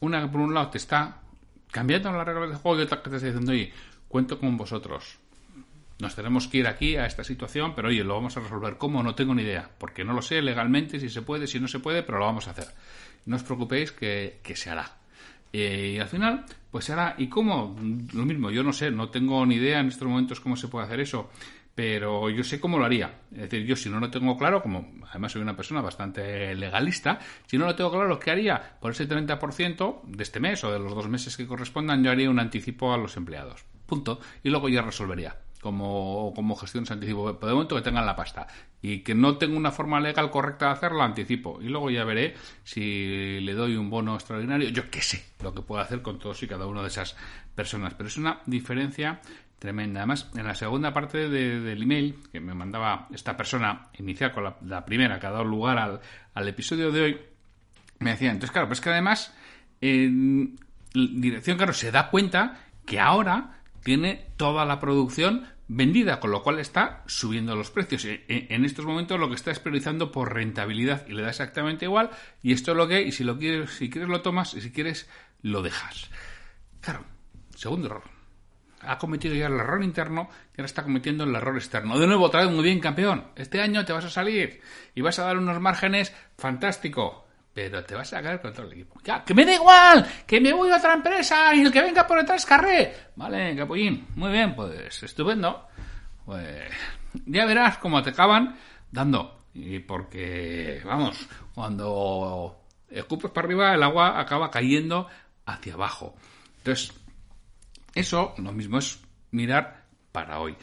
Una 0.00 0.30
por 0.30 0.40
un 0.40 0.52
lado 0.52 0.70
te 0.70 0.78
está 0.78 1.20
cambiando 1.70 2.12
las 2.12 2.26
reglas 2.26 2.50
de 2.50 2.56
juego 2.56 2.78
y 2.78 2.82
otra 2.82 3.02
que 3.02 3.10
te 3.10 3.16
está 3.16 3.26
diciendo, 3.26 3.52
oye, 3.52 3.72
cuento 4.14 4.38
con 4.38 4.56
vosotros. 4.56 5.18
Nos 5.98 6.14
tenemos 6.14 6.46
que 6.46 6.58
ir 6.58 6.68
aquí 6.68 6.94
a 6.94 7.04
esta 7.04 7.24
situación, 7.24 7.74
pero 7.74 7.88
oye, 7.88 8.04
lo 8.04 8.14
vamos 8.14 8.36
a 8.36 8.40
resolver. 8.40 8.78
¿Cómo? 8.78 9.02
No 9.02 9.16
tengo 9.16 9.34
ni 9.34 9.42
idea, 9.42 9.68
porque 9.76 10.04
no 10.04 10.12
lo 10.12 10.22
sé 10.22 10.40
legalmente 10.40 11.00
si 11.00 11.08
se 11.08 11.22
puede, 11.22 11.48
si 11.48 11.58
no 11.58 11.66
se 11.66 11.80
puede, 11.80 12.04
pero 12.04 12.18
lo 12.18 12.26
vamos 12.26 12.46
a 12.46 12.52
hacer. 12.52 12.68
No 13.26 13.34
os 13.34 13.42
preocupéis 13.42 13.90
que, 13.90 14.38
se 14.54 14.70
hará. 14.70 14.98
Eh, 15.52 15.94
y 15.96 15.98
al 15.98 16.06
final, 16.06 16.44
pues 16.70 16.84
se 16.84 16.92
hará. 16.92 17.16
¿Y 17.18 17.26
cómo? 17.26 17.76
Lo 18.12 18.24
mismo, 18.24 18.52
yo 18.52 18.62
no 18.62 18.72
sé, 18.72 18.92
no 18.92 19.08
tengo 19.08 19.44
ni 19.46 19.56
idea 19.56 19.80
en 19.80 19.88
estos 19.88 20.06
momentos 20.06 20.38
cómo 20.38 20.54
se 20.54 20.68
puede 20.68 20.86
hacer 20.86 21.00
eso, 21.00 21.32
pero 21.74 22.30
yo 22.30 22.44
sé 22.44 22.60
cómo 22.60 22.78
lo 22.78 22.84
haría. 22.84 23.22
Es 23.32 23.50
decir, 23.50 23.66
yo 23.66 23.74
si 23.74 23.90
no 23.90 23.98
lo 23.98 24.12
tengo 24.12 24.38
claro, 24.38 24.62
como 24.62 24.92
además 25.10 25.32
soy 25.32 25.42
una 25.42 25.56
persona 25.56 25.80
bastante 25.80 26.54
legalista, 26.54 27.18
si 27.46 27.58
no 27.58 27.66
lo 27.66 27.74
tengo 27.74 27.90
claro, 27.90 28.20
que 28.20 28.30
haría 28.30 28.78
por 28.80 28.92
ese 28.92 29.08
30% 29.08 30.02
de 30.04 30.22
este 30.22 30.38
mes 30.38 30.62
o 30.62 30.70
de 30.70 30.78
los 30.78 30.94
dos 30.94 31.08
meses 31.08 31.36
que 31.36 31.48
correspondan, 31.48 32.04
yo 32.04 32.12
haría 32.12 32.30
un 32.30 32.38
anticipo 32.38 32.94
a 32.94 32.96
los 32.96 33.16
empleados 33.16 33.73
punto, 33.86 34.20
y 34.42 34.50
luego 34.50 34.68
ya 34.68 34.82
resolvería 34.82 35.36
como, 35.64 36.32
como 36.36 36.56
gestión 36.56 36.84
de 36.84 36.92
anticipo. 36.92 37.32
De 37.32 37.52
momento 37.52 37.74
que 37.74 37.80
tengan 37.80 38.04
la 38.04 38.14
pasta 38.14 38.46
y 38.82 38.98
que 38.98 39.14
no 39.14 39.38
tengo 39.38 39.56
una 39.56 39.72
forma 39.72 39.98
legal 39.98 40.30
correcta 40.30 40.66
de 40.66 40.72
hacerlo, 40.72 41.02
anticipo. 41.02 41.58
Y 41.62 41.68
luego 41.68 41.90
ya 41.90 42.04
veré 42.04 42.34
si 42.64 43.40
le 43.40 43.54
doy 43.54 43.76
un 43.76 43.88
bono 43.88 44.14
extraordinario. 44.14 44.68
Yo 44.68 44.90
qué 44.90 45.00
sé 45.00 45.24
lo 45.42 45.54
que 45.54 45.62
puedo 45.62 45.80
hacer 45.80 46.02
con 46.02 46.18
todos 46.18 46.42
y 46.42 46.46
cada 46.46 46.66
una 46.66 46.82
de 46.82 46.88
esas 46.88 47.16
personas. 47.54 47.94
Pero 47.94 48.08
es 48.08 48.18
una 48.18 48.40
diferencia 48.44 49.22
tremenda. 49.58 50.00
Además, 50.00 50.30
en 50.34 50.46
la 50.46 50.54
segunda 50.54 50.92
parte 50.92 51.30
del 51.30 51.82
email 51.82 52.18
que 52.30 52.40
me 52.40 52.52
mandaba 52.52 53.08
esta 53.14 53.34
persona 53.34 53.88
inicial 53.98 54.32
con 54.32 54.44
la, 54.44 54.84
primera 54.84 55.18
que 55.18 55.26
ha 55.26 55.30
dado 55.30 55.44
lugar 55.44 55.78
al, 55.78 56.00
al, 56.34 56.46
episodio 56.46 56.92
de 56.92 57.00
hoy, 57.00 57.20
me 58.00 58.10
decía, 58.10 58.30
entonces 58.30 58.50
claro, 58.50 58.68
pues 58.68 58.82
que 58.82 58.90
además 58.90 59.34
en 59.80 60.58
dirección, 60.92 61.56
claro, 61.56 61.72
se 61.72 61.90
da 61.90 62.10
cuenta 62.10 62.66
que 62.84 63.00
ahora 63.00 63.62
tiene 63.84 64.26
toda 64.36 64.64
la 64.64 64.80
producción 64.80 65.46
vendida, 65.68 66.18
con 66.18 66.30
lo 66.30 66.42
cual 66.42 66.58
está 66.58 67.02
subiendo 67.06 67.54
los 67.54 67.70
precios. 67.70 68.04
E, 68.04 68.24
e, 68.28 68.46
en 68.50 68.64
estos 68.64 68.84
momentos 68.84 69.20
lo 69.20 69.28
que 69.28 69.36
está 69.36 69.50
es 69.50 69.60
priorizando 69.60 70.10
por 70.10 70.34
rentabilidad 70.34 71.06
y 71.06 71.12
le 71.12 71.22
da 71.22 71.30
exactamente 71.30 71.84
igual. 71.84 72.10
Y 72.42 72.52
esto 72.52 72.72
es 72.72 72.76
lo 72.76 72.88
que 72.88 73.02
y 73.02 73.12
si 73.12 73.24
lo 73.24 73.38
quieres, 73.38 73.70
si 73.70 73.90
quieres 73.90 74.08
lo 74.08 74.22
tomas 74.22 74.54
y 74.54 74.60
si 74.60 74.72
quieres 74.72 75.08
lo 75.42 75.62
dejas. 75.62 76.10
Claro, 76.80 77.04
segundo 77.54 77.86
error. 77.86 78.02
Ha 78.80 78.98
cometido 78.98 79.34
ya 79.34 79.46
el 79.46 79.54
error 79.54 79.82
interno 79.82 80.28
y 80.54 80.60
ahora 80.60 80.66
está 80.66 80.82
cometiendo 80.82 81.24
el 81.24 81.34
error 81.34 81.56
externo. 81.56 81.98
De 81.98 82.06
nuevo, 82.06 82.24
otra 82.24 82.44
vez 82.44 82.50
muy 82.50 82.64
bien, 82.64 82.80
campeón. 82.80 83.28
Este 83.36 83.62
año 83.62 83.84
te 83.84 83.94
vas 83.94 84.04
a 84.04 84.10
salir 84.10 84.60
y 84.94 85.00
vas 85.00 85.18
a 85.18 85.24
dar 85.24 85.38
unos 85.38 85.58
márgenes 85.60 86.14
fantásticos 86.36 87.23
pero 87.54 87.84
te 87.84 87.94
vas 87.94 88.12
a 88.12 88.20
caer 88.20 88.40
con 88.40 88.52
todo 88.52 88.66
el 88.66 88.72
equipo. 88.72 89.00
Ya, 89.04 89.24
que 89.24 89.32
me 89.32 89.44
da 89.46 89.54
igual, 89.54 90.06
que 90.26 90.40
me 90.40 90.52
voy 90.52 90.70
a 90.70 90.76
otra 90.76 90.94
empresa 90.94 91.54
y 91.54 91.60
el 91.60 91.70
que 91.70 91.80
venga 91.80 92.04
por 92.04 92.18
detrás 92.18 92.44
carré. 92.44 92.92
Vale, 93.14 93.54
capullín, 93.56 94.08
muy 94.16 94.32
bien, 94.32 94.56
pues 94.56 95.02
estupendo. 95.04 95.68
Pues 96.24 96.68
ya 97.26 97.46
verás 97.46 97.78
cómo 97.78 98.02
te 98.02 98.10
acaban 98.10 98.56
dando. 98.90 99.44
Y 99.54 99.78
porque, 99.78 100.82
vamos, 100.84 101.28
cuando 101.54 102.64
escupes 102.90 103.30
para 103.30 103.46
arriba, 103.46 103.74
el 103.74 103.82
agua 103.84 104.18
acaba 104.18 104.50
cayendo 104.50 105.06
hacia 105.46 105.74
abajo. 105.74 106.16
Entonces, 106.58 106.92
eso 107.94 108.34
lo 108.38 108.50
mismo 108.50 108.78
es 108.78 109.00
mirar 109.30 109.84
para 110.10 110.40
hoy 110.40 110.56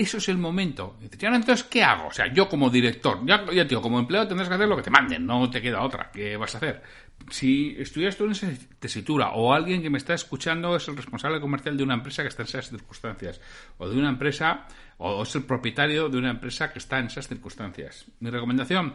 eso 0.00 0.16
es 0.16 0.28
el 0.30 0.38
momento. 0.38 0.96
entonces, 1.00 1.64
¿qué 1.64 1.84
hago? 1.84 2.08
O 2.08 2.12
sea, 2.12 2.32
yo 2.32 2.48
como 2.48 2.70
director, 2.70 3.20
ya, 3.26 3.44
ya 3.52 3.64
digo, 3.64 3.82
como 3.82 3.98
empleado 3.98 4.26
tendrás 4.26 4.48
que 4.48 4.54
hacer 4.54 4.66
lo 4.66 4.76
que 4.76 4.82
te 4.82 4.90
manden, 4.90 5.26
no 5.26 5.50
te 5.50 5.60
queda 5.60 5.82
otra. 5.82 6.10
¿Qué 6.10 6.38
vas 6.38 6.54
a 6.54 6.58
hacer? 6.58 6.82
Si 7.28 7.76
estudias 7.78 8.16
tú 8.16 8.24
en 8.24 8.30
esa 8.30 8.48
tesitura 8.78 9.32
o 9.32 9.52
alguien 9.52 9.82
que 9.82 9.90
me 9.90 9.98
está 9.98 10.14
escuchando 10.14 10.74
es 10.74 10.88
el 10.88 10.96
responsable 10.96 11.38
comercial 11.38 11.76
de 11.76 11.82
una 11.82 11.94
empresa 11.94 12.22
que 12.22 12.28
está 12.28 12.42
en 12.42 12.48
esas 12.48 12.70
circunstancias, 12.70 13.42
o 13.76 13.88
de 13.88 13.98
una 13.98 14.08
empresa, 14.08 14.66
o 14.96 15.22
es 15.22 15.34
el 15.34 15.44
propietario 15.44 16.08
de 16.08 16.16
una 16.16 16.30
empresa 16.30 16.72
que 16.72 16.78
está 16.78 16.98
en 16.98 17.06
esas 17.06 17.28
circunstancias. 17.28 18.06
Mi 18.20 18.30
recomendación 18.30 18.94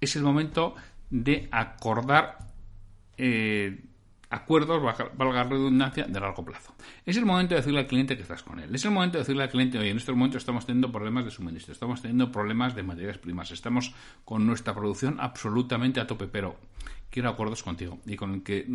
es 0.00 0.16
el 0.16 0.22
momento 0.22 0.74
de 1.10 1.48
acordar 1.52 2.38
eh, 3.18 3.89
acuerdos, 4.30 4.80
valga 5.16 5.44
redundancia, 5.44 6.04
de 6.04 6.20
largo 6.20 6.44
plazo. 6.44 6.74
Es 7.04 7.16
el 7.16 7.26
momento 7.26 7.54
de 7.54 7.60
decirle 7.60 7.80
al 7.80 7.86
cliente 7.86 8.16
que 8.16 8.22
estás 8.22 8.42
con 8.42 8.60
él. 8.60 8.74
Es 8.74 8.84
el 8.84 8.92
momento 8.92 9.18
de 9.18 9.22
decirle 9.22 9.42
al 9.42 9.50
cliente, 9.50 9.78
oye, 9.78 9.90
en 9.90 9.96
estos 9.96 10.14
momentos 10.14 10.38
estamos 10.38 10.64
teniendo 10.66 10.92
problemas 10.92 11.24
de 11.24 11.32
suministro, 11.32 11.72
estamos 11.72 12.00
teniendo 12.00 12.30
problemas 12.30 12.74
de 12.74 12.84
materias 12.84 13.18
primas, 13.18 13.50
estamos 13.50 13.92
con 14.24 14.46
nuestra 14.46 14.74
producción 14.74 15.16
absolutamente 15.18 16.00
a 16.00 16.06
tope, 16.06 16.28
pero 16.28 16.56
quiero 17.10 17.28
acuerdos 17.28 17.62
contigo. 17.62 17.98
Y 18.06 18.16
con 18.16 18.34
el 18.34 18.42
que 18.42 18.66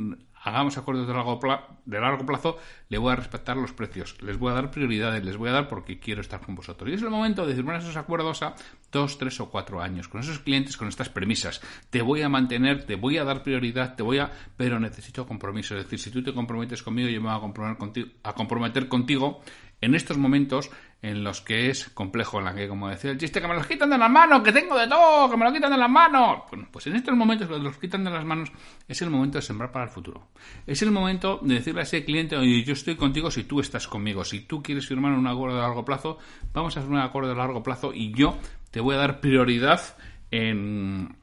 hagamos 0.45 0.77
acuerdos 0.77 1.07
de 1.07 1.13
largo, 1.13 1.39
de 1.85 1.99
largo 1.99 2.25
plazo, 2.25 2.57
le 2.87 2.99
voy 2.99 3.11
a 3.11 3.15
respetar 3.15 3.57
los 3.57 3.73
precios, 3.73 4.21
les 4.21 4.37
voy 4.37 4.51
a 4.51 4.53
dar 4.53 4.69
prioridades, 4.69 5.25
les 5.25 5.37
voy 5.37 5.49
a 5.49 5.53
dar 5.53 5.67
porque 5.67 5.99
quiero 5.99 6.21
estar 6.21 6.39
con 6.39 6.53
vosotros. 6.53 6.89
Y 6.89 6.93
es 6.93 7.01
el 7.01 7.09
momento 7.09 7.47
de 7.47 7.55
firmar 7.55 7.77
esos 7.77 7.97
acuerdos 7.97 8.43
a 8.43 8.53
dos, 8.91 9.17
tres 9.17 9.39
o 9.39 9.49
cuatro 9.49 9.81
años, 9.81 10.07
con 10.07 10.21
esos 10.21 10.39
clientes, 10.39 10.77
con 10.77 10.87
estas 10.87 11.09
premisas. 11.09 11.61
Te 11.89 12.03
voy 12.03 12.21
a 12.21 12.29
mantener, 12.29 12.85
te 12.85 12.95
voy 12.95 13.17
a 13.17 13.23
dar 13.23 13.41
prioridad, 13.41 13.95
te 13.95 14.03
voy 14.03 14.19
a... 14.19 14.31
pero 14.55 14.79
necesito 14.79 15.25
compromiso. 15.25 15.75
Es 15.75 15.83
decir, 15.83 15.99
si 15.99 16.11
tú 16.11 16.23
te 16.23 16.33
comprometes 16.33 16.83
conmigo, 16.83 17.09
yo 17.09 17.19
me 17.19 17.29
voy 17.29 17.37
a 17.37 17.41
comprometer 17.41 17.77
contigo, 17.77 18.09
a 18.21 18.33
comprometer 18.33 18.87
contigo 18.87 19.41
en 19.81 19.95
estos 19.95 20.17
momentos 20.17 20.69
en 21.01 21.23
los 21.23 21.41
que 21.41 21.69
es 21.69 21.89
complejo, 21.89 22.39
en 22.39 22.45
la 22.45 22.55
que, 22.55 22.67
como 22.67 22.89
decía 22.89 23.11
el 23.11 23.19
chiste, 23.19 23.39
que 23.39 23.47
me 23.47 23.53
los 23.53 23.67
quitan 23.67 23.89
de 23.89 23.97
las 23.97 24.09
manos, 24.09 24.41
que 24.41 24.51
tengo 24.51 24.75
de 24.75 24.87
todo, 24.87 25.29
que 25.29 25.37
me 25.37 25.45
lo 25.45 25.53
quitan 25.53 25.71
de 25.71 25.77
las 25.77 25.89
manos. 25.89 26.43
Bueno, 26.49 26.67
pues 26.71 26.87
en 26.87 26.95
estos 26.95 27.15
momentos 27.15 27.47
que 27.47 27.59
los 27.59 27.77
quitan 27.77 28.03
de 28.03 28.09
las 28.09 28.25
manos 28.25 28.51
es 28.87 29.01
el 29.03 29.11
momento 29.11 29.37
de 29.37 29.43
sembrar 29.43 29.71
para 29.71 29.85
el 29.85 29.91
futuro. 29.91 30.29
Es 30.67 30.81
el 30.81 30.91
momento 30.91 31.39
de 31.41 31.55
decirle 31.55 31.81
a 31.81 31.83
ese 31.83 32.03
cliente, 32.03 32.35
oye, 32.35 32.63
yo 32.63 32.73
estoy 32.73 32.95
contigo 32.95 33.31
si 33.31 33.43
tú 33.43 33.59
estás 33.59 33.87
conmigo. 33.87 34.23
Si 34.23 34.41
tú 34.41 34.61
quieres 34.63 34.87
firmar 34.87 35.13
un 35.13 35.27
acuerdo 35.27 35.55
de 35.55 35.61
largo 35.61 35.85
plazo, 35.85 36.17
vamos 36.53 36.75
a 36.75 36.79
hacer 36.79 36.91
un 36.91 36.99
acuerdo 36.99 37.29
de 37.29 37.35
largo 37.35 37.63
plazo 37.63 37.93
y 37.93 38.13
yo 38.13 38.37
te 38.71 38.79
voy 38.79 38.95
a 38.95 38.99
dar 38.99 39.19
prioridad 39.19 39.97
en, 40.31 41.15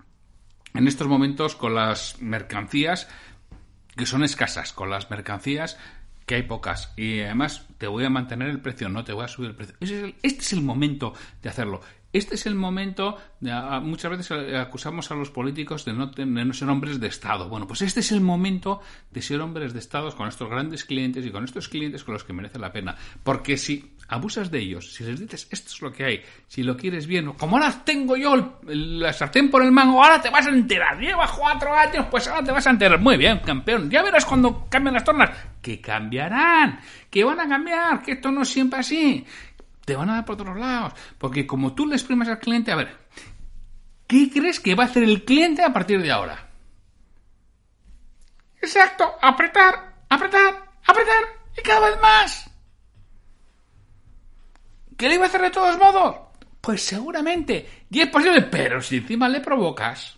en 0.74 0.88
estos 0.88 1.08
momentos 1.08 1.56
con 1.56 1.74
las 1.74 2.20
mercancías 2.20 3.08
que 3.96 4.06
son 4.06 4.24
escasas, 4.24 4.72
con 4.72 4.90
las 4.90 5.10
mercancías 5.10 5.78
que 6.26 6.36
hay 6.36 6.42
pocas 6.42 6.92
y 6.96 7.20
además 7.20 7.66
te 7.78 7.86
voy 7.86 8.04
a 8.04 8.10
mantener 8.10 8.48
el 8.48 8.60
precio, 8.60 8.88
no 8.88 9.04
te 9.04 9.12
voy 9.12 9.24
a 9.24 9.28
subir 9.28 9.50
el 9.50 9.56
precio. 9.56 9.74
este 9.80 10.40
es 10.40 10.52
el 10.52 10.62
momento 10.62 11.14
de 11.42 11.48
hacerlo. 11.48 11.80
Este 12.12 12.34
es 12.34 12.44
el 12.44 12.54
momento, 12.54 13.16
muchas 13.40 14.10
veces 14.10 14.30
acusamos 14.54 15.10
a 15.10 15.14
los 15.14 15.30
políticos 15.30 15.86
de 15.86 15.94
no, 15.94 16.10
no, 16.14 16.52
ser 16.52 16.68
hombres 16.68 17.00
de 17.00 17.06
Estado. 17.08 17.48
Bueno, 17.48 17.66
pues 17.66 17.80
este 17.80 18.00
es 18.00 18.12
el 18.12 18.20
momento 18.20 18.82
de 19.10 19.22
ser 19.22 19.40
hombres 19.40 19.72
de 19.72 19.78
Estado 19.78 20.14
con 20.14 20.28
estos 20.28 20.50
grandes 20.50 20.84
clientes 20.84 21.24
y 21.24 21.30
con 21.30 21.44
estos 21.44 21.70
clientes 21.70 22.04
con 22.04 22.12
los 22.12 22.24
que 22.24 22.34
merece 22.34 22.58
la 22.58 22.70
pena. 22.70 22.96
Porque 23.22 23.56
si 23.56 23.94
abusas 24.08 24.50
de 24.50 24.58
ellos, 24.58 24.92
si 24.92 25.04
les 25.04 25.20
dices 25.20 25.48
esto 25.50 25.70
es 25.72 25.80
lo 25.80 25.90
que 25.90 26.04
hay, 26.04 26.22
si 26.46 26.62
lo 26.62 26.76
quieres 26.76 27.06
bien, 27.06 27.32
como 27.32 27.56
ahora 27.56 27.82
tengo 27.82 28.14
yo 28.14 28.60
la 28.66 29.12
sartén 29.14 29.50
por 29.50 29.62
el 29.62 29.72
mango, 29.72 30.04
ahora 30.04 30.20
te 30.20 30.28
vas 30.28 30.46
a 30.46 30.50
enterar, 30.50 31.00
lleva 31.00 31.26
cuatro 31.26 31.74
años, 31.74 32.06
pues 32.10 32.28
ahora 32.28 32.44
te 32.44 32.52
vas 32.52 32.66
a 32.66 32.70
enterar. 32.70 33.00
Muy 33.00 33.16
bien, 33.16 33.38
campeón, 33.38 33.88
ya 33.88 34.02
verás 34.02 34.26
cuando 34.26 34.66
cambien 34.68 34.94
las 34.94 35.04
tornas, 35.04 35.30
que 35.62 35.80
cambiarán, 35.80 36.78
que 37.08 37.24
van 37.24 37.40
a 37.40 37.48
cambiar, 37.48 38.02
que 38.02 38.12
esto 38.12 38.30
no 38.30 38.42
es 38.42 38.48
siempre 38.48 38.80
así 38.80 39.24
van 39.96 40.10
a 40.10 40.14
dar 40.14 40.24
por 40.24 40.34
otros 40.34 40.56
lados. 40.56 40.92
Porque 41.18 41.46
como 41.46 41.74
tú 41.74 41.86
le 41.86 41.94
exprimes 41.94 42.28
al 42.28 42.38
cliente, 42.38 42.72
a 42.72 42.76
ver, 42.76 42.96
¿qué 44.06 44.30
crees 44.30 44.60
que 44.60 44.74
va 44.74 44.84
a 44.84 44.86
hacer 44.86 45.02
el 45.02 45.24
cliente 45.24 45.62
a 45.62 45.72
partir 45.72 46.00
de 46.02 46.10
ahora? 46.10 46.48
Exacto, 48.60 49.12
apretar, 49.20 50.04
apretar, 50.08 50.70
apretar 50.86 51.24
y 51.58 51.62
cada 51.62 51.90
vez 51.90 52.00
más. 52.00 52.50
¿Qué 54.96 55.08
le 55.08 55.16
iba 55.16 55.24
a 55.24 55.28
hacer 55.28 55.42
de 55.42 55.50
todos 55.50 55.76
modos? 55.78 56.16
Pues 56.60 56.82
seguramente, 56.82 57.84
y 57.90 58.00
es 58.00 58.08
posible, 58.08 58.42
pero 58.42 58.80
si 58.80 58.98
encima 58.98 59.28
le 59.28 59.40
provocas. 59.40 60.16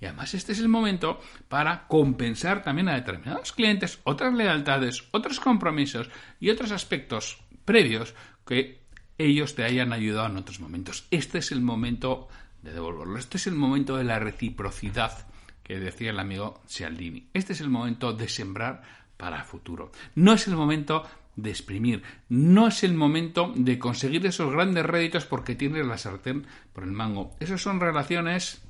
Y 0.00 0.06
además 0.06 0.34
este 0.34 0.52
es 0.52 0.58
el 0.58 0.68
momento 0.68 1.20
para 1.48 1.86
compensar 1.86 2.62
también 2.62 2.88
a 2.88 2.94
determinados 2.94 3.52
clientes 3.52 4.00
otras 4.02 4.32
lealtades, 4.34 5.04
otros 5.12 5.38
compromisos 5.38 6.10
y 6.40 6.50
otros 6.50 6.72
aspectos 6.72 7.44
previos 7.64 8.14
que 8.44 8.81
ellos 9.18 9.54
te 9.54 9.64
hayan 9.64 9.92
ayudado 9.92 10.26
en 10.26 10.36
otros 10.36 10.60
momentos. 10.60 11.06
Este 11.10 11.38
es 11.38 11.52
el 11.52 11.60
momento 11.60 12.28
de 12.62 12.72
devolverlo. 12.72 13.18
Este 13.18 13.36
es 13.36 13.46
el 13.46 13.54
momento 13.54 13.96
de 13.96 14.04
la 14.04 14.18
reciprocidad 14.18 15.26
que 15.62 15.78
decía 15.78 16.10
el 16.10 16.18
amigo 16.18 16.60
Cialdini. 16.66 17.28
Este 17.34 17.52
es 17.52 17.60
el 17.60 17.70
momento 17.70 18.12
de 18.12 18.28
sembrar 18.28 18.82
para 19.16 19.44
futuro. 19.44 19.92
No 20.14 20.32
es 20.32 20.48
el 20.48 20.56
momento 20.56 21.04
de 21.36 21.50
exprimir, 21.50 22.02
no 22.28 22.68
es 22.68 22.84
el 22.84 22.94
momento 22.94 23.52
de 23.56 23.78
conseguir 23.78 24.26
esos 24.26 24.52
grandes 24.52 24.84
réditos 24.84 25.24
porque 25.24 25.54
tienes 25.54 25.86
la 25.86 25.96
sartén 25.96 26.46
por 26.72 26.84
el 26.84 26.92
mango. 26.92 27.34
Esas 27.40 27.62
son 27.62 27.80
relaciones 27.80 28.62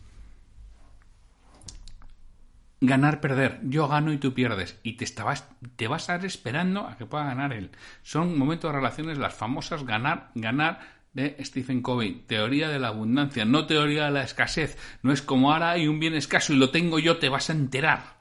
ganar, 2.83 3.21
perder. 3.21 3.61
Yo 3.63 3.89
gano 3.89 4.13
y 4.13 4.19
tú 4.19 4.35
pierdes. 4.35 4.79
Y 4.83 4.95
te, 4.95 5.05
estabas, 5.05 5.49
te 5.77 5.87
vas 5.87 6.09
a 6.09 6.15
estar 6.17 6.27
esperando 6.27 6.87
a 6.87 6.97
que 6.97 7.07
pueda 7.07 7.25
ganar 7.25 7.53
él. 7.53 7.71
Son 8.03 8.37
momentos 8.37 8.71
de 8.71 8.77
relaciones, 8.77 9.19
las 9.19 9.35
famosas 9.35 9.85
ganar, 9.85 10.31
ganar 10.35 10.81
de 11.13 11.37
Stephen 11.45 11.81
Covey. 11.81 12.25
Teoría 12.27 12.69
de 12.69 12.81
la 12.81 12.89
abundancia, 12.89 13.45
no 13.45 13.67
teoría 13.67 14.07
de 14.07 14.11
la 14.11 14.25
escasez. 14.25 14.77
No 15.03 15.13
es 15.13 15.23
como 15.23 15.53
ahora 15.53 15.71
hay 15.71 15.87
un 15.87 16.01
bien 16.01 16.15
escaso 16.15 16.53
y 16.53 16.57
lo 16.57 16.71
tengo 16.71 16.99
yo, 16.99 17.19
te 17.19 17.29
vas 17.29 17.51
a 17.51 17.55
enterar. 17.55 18.21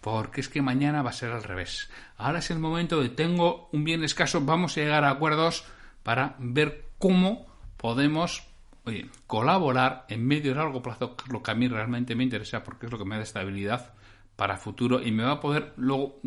Porque 0.00 0.40
es 0.40 0.48
que 0.48 0.62
mañana 0.62 1.02
va 1.02 1.10
a 1.10 1.14
ser 1.14 1.30
al 1.30 1.44
revés. 1.44 1.88
Ahora 2.16 2.40
es 2.40 2.50
el 2.50 2.58
momento 2.58 3.00
de 3.00 3.08
tengo 3.08 3.68
un 3.72 3.84
bien 3.84 4.02
escaso, 4.02 4.40
vamos 4.40 4.76
a 4.76 4.80
llegar 4.80 5.04
a 5.04 5.10
acuerdos 5.10 5.64
para 6.02 6.34
ver 6.38 6.88
cómo 6.98 7.46
podemos 7.76 8.48
oye, 8.86 9.10
colaborar 9.26 10.06
en 10.08 10.26
medio 10.26 10.52
y 10.52 10.54
largo 10.54 10.80
plazo, 10.80 11.16
es 11.24 11.32
lo 11.32 11.42
que 11.42 11.50
a 11.50 11.54
mí 11.54 11.68
realmente 11.68 12.14
me 12.14 12.24
interesa, 12.24 12.62
porque 12.62 12.86
es 12.86 12.92
lo 12.92 12.98
que 12.98 13.04
me 13.04 13.16
da 13.16 13.22
estabilidad 13.22 13.92
para 14.36 14.56
futuro 14.56 15.02
y 15.02 15.10
me 15.10 15.24
va 15.24 15.32
a 15.32 15.40
poder 15.40 15.72
luego 15.76 16.20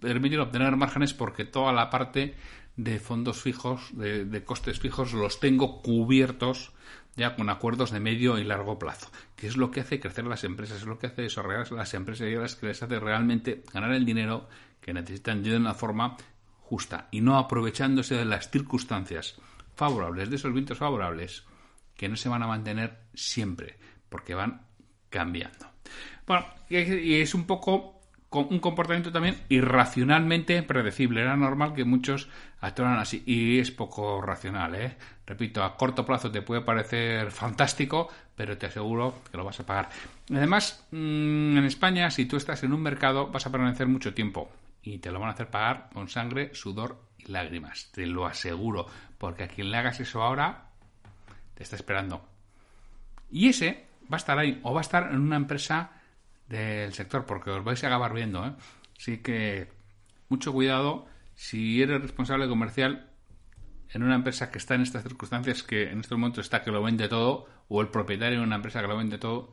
permitir 0.00 0.40
obtener 0.40 0.74
márgenes 0.76 1.12
porque 1.12 1.44
toda 1.44 1.72
la 1.72 1.90
parte 1.90 2.34
de 2.76 2.98
fondos 2.98 3.42
fijos, 3.42 3.90
de, 3.92 4.44
costes 4.44 4.80
fijos, 4.80 5.12
los 5.12 5.38
tengo 5.38 5.82
cubiertos 5.82 6.72
ya 7.14 7.36
con 7.36 7.50
acuerdos 7.50 7.90
de 7.90 8.00
medio 8.00 8.38
y 8.38 8.44
largo 8.44 8.78
plazo, 8.78 9.10
que 9.36 9.46
es 9.46 9.58
lo 9.58 9.70
que 9.70 9.80
hace 9.80 10.00
crecer 10.00 10.24
las 10.24 10.44
empresas, 10.44 10.78
es 10.78 10.86
lo 10.86 10.98
que 10.98 11.08
hace 11.08 11.22
desarrollar 11.22 11.70
las 11.72 11.92
empresas 11.92 12.26
y 12.26 12.34
es 12.34 12.56
que 12.56 12.68
les 12.68 12.82
hace 12.82 12.98
realmente 12.98 13.62
ganar 13.72 13.92
el 13.92 14.06
dinero 14.06 14.48
que 14.80 14.94
necesitan 14.94 15.42
de 15.42 15.54
una 15.54 15.74
forma 15.74 16.16
justa 16.62 17.08
y 17.10 17.20
no 17.20 17.36
aprovechándose 17.36 18.14
de 18.14 18.24
las 18.24 18.50
circunstancias 18.50 19.36
favorables, 19.74 20.30
de 20.30 20.36
esos 20.36 20.54
vientos 20.54 20.78
favorables 20.78 21.44
que 21.96 22.08
no 22.08 22.16
se 22.16 22.28
van 22.28 22.42
a 22.42 22.46
mantener 22.46 22.98
siempre, 23.14 23.78
porque 24.08 24.34
van 24.34 24.62
cambiando. 25.10 25.70
Bueno, 26.26 26.46
y 26.68 27.14
es 27.14 27.34
un 27.34 27.46
poco 27.46 28.02
un 28.40 28.60
comportamiento 28.60 29.12
también 29.12 29.36
irracionalmente 29.48 30.62
predecible. 30.62 31.20
Era 31.20 31.36
normal 31.36 31.74
que 31.74 31.84
muchos 31.84 32.28
actuaran 32.60 32.98
así 32.98 33.22
y 33.26 33.58
es 33.58 33.70
poco 33.70 34.22
racional. 34.22 34.74
¿eh? 34.74 34.96
Repito, 35.26 35.62
a 35.62 35.76
corto 35.76 36.06
plazo 36.06 36.30
te 36.30 36.42
puede 36.42 36.62
parecer 36.62 37.30
fantástico, 37.30 38.08
pero 38.34 38.56
te 38.56 38.66
aseguro 38.66 39.22
que 39.30 39.36
lo 39.36 39.44
vas 39.44 39.60
a 39.60 39.66
pagar. 39.66 39.90
Además, 40.30 40.86
mm, 40.90 41.58
en 41.58 41.64
España, 41.64 42.10
si 42.10 42.26
tú 42.26 42.36
estás 42.36 42.62
en 42.62 42.72
un 42.72 42.82
mercado, 42.82 43.28
vas 43.28 43.46
a 43.46 43.52
permanecer 43.52 43.86
mucho 43.86 44.14
tiempo 44.14 44.50
y 44.82 44.98
te 44.98 45.12
lo 45.12 45.20
van 45.20 45.28
a 45.28 45.32
hacer 45.32 45.48
pagar 45.48 45.90
con 45.92 46.08
sangre, 46.08 46.54
sudor 46.54 47.02
y 47.18 47.30
lágrimas. 47.30 47.90
Te 47.92 48.06
lo 48.06 48.26
aseguro, 48.26 48.86
porque 49.18 49.44
a 49.44 49.48
quien 49.48 49.70
le 49.70 49.76
hagas 49.76 50.00
eso 50.00 50.22
ahora 50.22 50.71
te 51.54 51.62
está 51.62 51.76
esperando. 51.76 52.26
Y 53.30 53.48
ese 53.48 53.86
va 54.12 54.16
a 54.16 54.18
estar 54.18 54.38
ahí, 54.38 54.60
o 54.62 54.74
va 54.74 54.80
a 54.80 54.82
estar 54.82 55.10
en 55.10 55.20
una 55.20 55.36
empresa 55.36 55.92
del 56.48 56.92
sector, 56.92 57.24
porque 57.24 57.50
os 57.50 57.64
vais 57.64 57.82
a 57.82 57.86
acabar 57.86 58.12
viendo. 58.12 58.44
¿eh? 58.46 58.52
Así 58.98 59.18
que 59.18 59.72
mucho 60.28 60.52
cuidado 60.52 61.06
si 61.34 61.82
eres 61.82 62.00
responsable 62.00 62.48
comercial 62.48 63.08
en 63.90 64.02
una 64.02 64.14
empresa 64.14 64.50
que 64.50 64.58
está 64.58 64.74
en 64.74 64.82
estas 64.82 65.02
circunstancias, 65.02 65.62
que 65.62 65.90
en 65.90 66.00
este 66.00 66.14
momento 66.14 66.40
está 66.40 66.62
que 66.62 66.70
lo 66.70 66.82
vende 66.82 67.08
todo, 67.08 67.46
o 67.68 67.80
el 67.80 67.88
propietario 67.88 68.38
de 68.38 68.44
una 68.44 68.56
empresa 68.56 68.80
que 68.80 68.88
lo 68.88 68.96
vende 68.96 69.18
todo, 69.18 69.52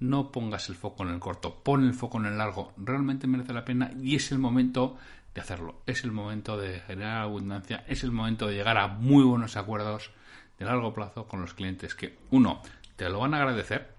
no 0.00 0.30
pongas 0.30 0.68
el 0.68 0.76
foco 0.76 1.02
en 1.02 1.10
el 1.10 1.20
corto, 1.20 1.62
pon 1.62 1.84
el 1.84 1.94
foco 1.94 2.18
en 2.18 2.26
el 2.26 2.38
largo. 2.38 2.72
Realmente 2.76 3.26
merece 3.26 3.52
la 3.52 3.64
pena 3.64 3.90
y 4.00 4.16
es 4.16 4.30
el 4.30 4.38
momento 4.38 4.96
de 5.34 5.40
hacerlo. 5.40 5.82
Es 5.86 6.04
el 6.04 6.12
momento 6.12 6.56
de 6.56 6.80
generar 6.80 7.22
abundancia, 7.22 7.84
es 7.88 8.04
el 8.04 8.12
momento 8.12 8.46
de 8.46 8.54
llegar 8.54 8.78
a 8.78 8.88
muy 8.88 9.24
buenos 9.24 9.56
acuerdos 9.56 10.10
de 10.58 10.64
largo 10.64 10.92
plazo 10.92 11.26
con 11.26 11.40
los 11.40 11.54
clientes 11.54 11.94
que, 11.94 12.18
uno, 12.30 12.62
te 12.96 13.08
lo 13.08 13.20
van 13.20 13.34
a 13.34 13.38
agradecer 13.38 13.94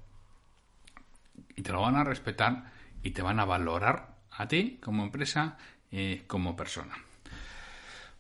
y 1.56 1.62
te 1.62 1.72
lo 1.72 1.82
van 1.82 1.96
a 1.96 2.04
respetar 2.04 2.72
y 3.04 3.12
te 3.12 3.22
van 3.22 3.40
a 3.40 3.46
valorar 3.46 4.16
a 4.32 4.48
ti 4.48 4.78
como 4.82 5.04
empresa 5.04 5.58
y 5.92 6.18
como 6.20 6.56
persona. 6.56 6.96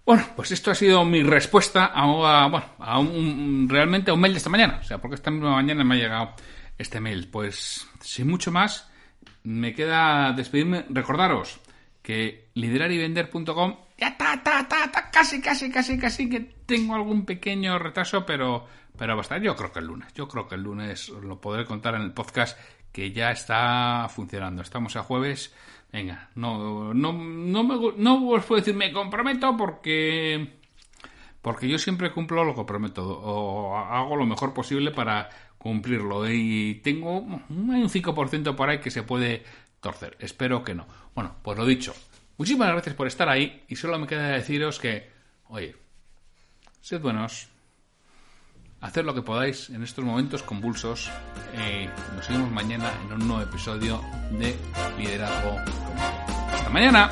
Bueno, 0.05 0.25
pues 0.35 0.51
esto 0.51 0.71
ha 0.71 0.75
sido 0.75 1.05
mi 1.05 1.21
respuesta 1.21 1.91
a, 1.93 2.47
bueno, 2.47 2.65
a 2.79 2.99
un, 2.99 3.67
realmente 3.69 4.09
a 4.09 4.15
un 4.15 4.21
mail 4.21 4.33
de 4.33 4.37
esta 4.37 4.49
mañana. 4.49 4.79
O 4.81 4.83
sea, 4.83 4.97
porque 4.97 5.15
esta 5.15 5.29
misma 5.29 5.51
mañana 5.51 5.83
me 5.83 5.95
ha 5.95 5.97
llegado 5.99 6.33
este 6.77 6.99
mail. 6.99 7.27
Pues 7.27 7.87
sin 8.01 8.27
mucho 8.27 8.51
más, 8.51 8.89
me 9.43 9.75
queda 9.75 10.33
despedirme. 10.33 10.85
Recordaros 10.89 11.59
que 12.01 12.49
liderarivender.com 12.55 13.75
ya 13.99 14.07
está, 14.09 14.33
está, 14.35 14.59
está, 14.61 15.09
casi, 15.11 15.41
casi, 15.41 15.69
casi, 15.69 15.97
casi 15.97 16.29
que 16.29 16.39
tengo 16.65 16.95
algún 16.95 17.25
pequeño 17.25 17.77
retraso, 17.79 18.25
pero, 18.25 18.65
pero 18.97 19.17
va. 19.17 19.37
Yo 19.39 19.55
creo 19.55 19.71
que 19.71 19.79
el 19.79 19.85
lunes, 19.85 20.13
yo 20.13 20.27
creo 20.27 20.47
que 20.47 20.55
el 20.55 20.63
lunes 20.63 21.09
lo 21.09 21.39
podré 21.41 21.65
contar 21.65 21.95
en 21.95 22.01
el 22.01 22.13
podcast 22.13 22.57
que 22.91 23.11
ya 23.11 23.31
está 23.31 24.07
funcionando. 24.09 24.61
Estamos 24.61 24.95
a 24.95 25.03
jueves. 25.03 25.53
Venga, 25.91 26.29
no, 26.35 26.93
no, 26.93 27.13
no, 27.13 27.63
me, 27.63 27.93
no 27.97 28.29
os 28.29 28.45
puedo 28.45 28.61
decir 28.61 28.75
me 28.75 28.93
comprometo 28.93 29.57
porque 29.57 30.59
porque 31.41 31.67
yo 31.67 31.79
siempre 31.79 32.11
cumplo 32.11 32.43
lo 32.43 32.53
que 32.53 32.63
prometo 32.63 33.03
o 33.03 33.75
hago 33.75 34.15
lo 34.15 34.25
mejor 34.25 34.53
posible 34.53 34.91
para 34.91 35.29
cumplirlo 35.57 36.29
y 36.29 36.75
tengo 36.83 37.19
un 37.19 37.89
5% 37.89 38.55
por 38.55 38.69
ahí 38.69 38.79
que 38.79 38.91
se 38.91 39.03
puede 39.03 39.43
torcer. 39.79 40.15
Espero 40.19 40.63
que 40.63 40.75
no. 40.75 40.85
Bueno, 41.15 41.35
pues 41.41 41.57
lo 41.57 41.65
dicho. 41.65 41.93
Muchísimas 42.39 42.69
gracias 42.69 42.95
por 42.95 43.05
estar 43.05 43.27
ahí 43.27 43.65
y 43.67 43.75
solo 43.75 43.99
me 43.99 44.07
queda 44.07 44.29
deciros 44.29 44.79
que, 44.79 45.11
oye, 45.49 45.75
sed 46.79 47.01
buenos, 47.01 47.49
haced 48.79 49.03
lo 49.03 49.13
que 49.13 49.21
podáis 49.21 49.69
en 49.69 49.83
estos 49.83 50.05
momentos 50.05 50.41
convulsos. 50.41 51.11
Eh, 51.53 51.89
nos 52.15 52.29
vemos 52.29 52.49
mañana 52.49 52.93
en 53.03 53.11
un 53.11 53.27
nuevo 53.27 53.43
episodio 53.43 54.01
de 54.31 54.55
Liderazgo. 54.97 55.57
Hasta 56.53 56.69
mañana. 56.69 57.11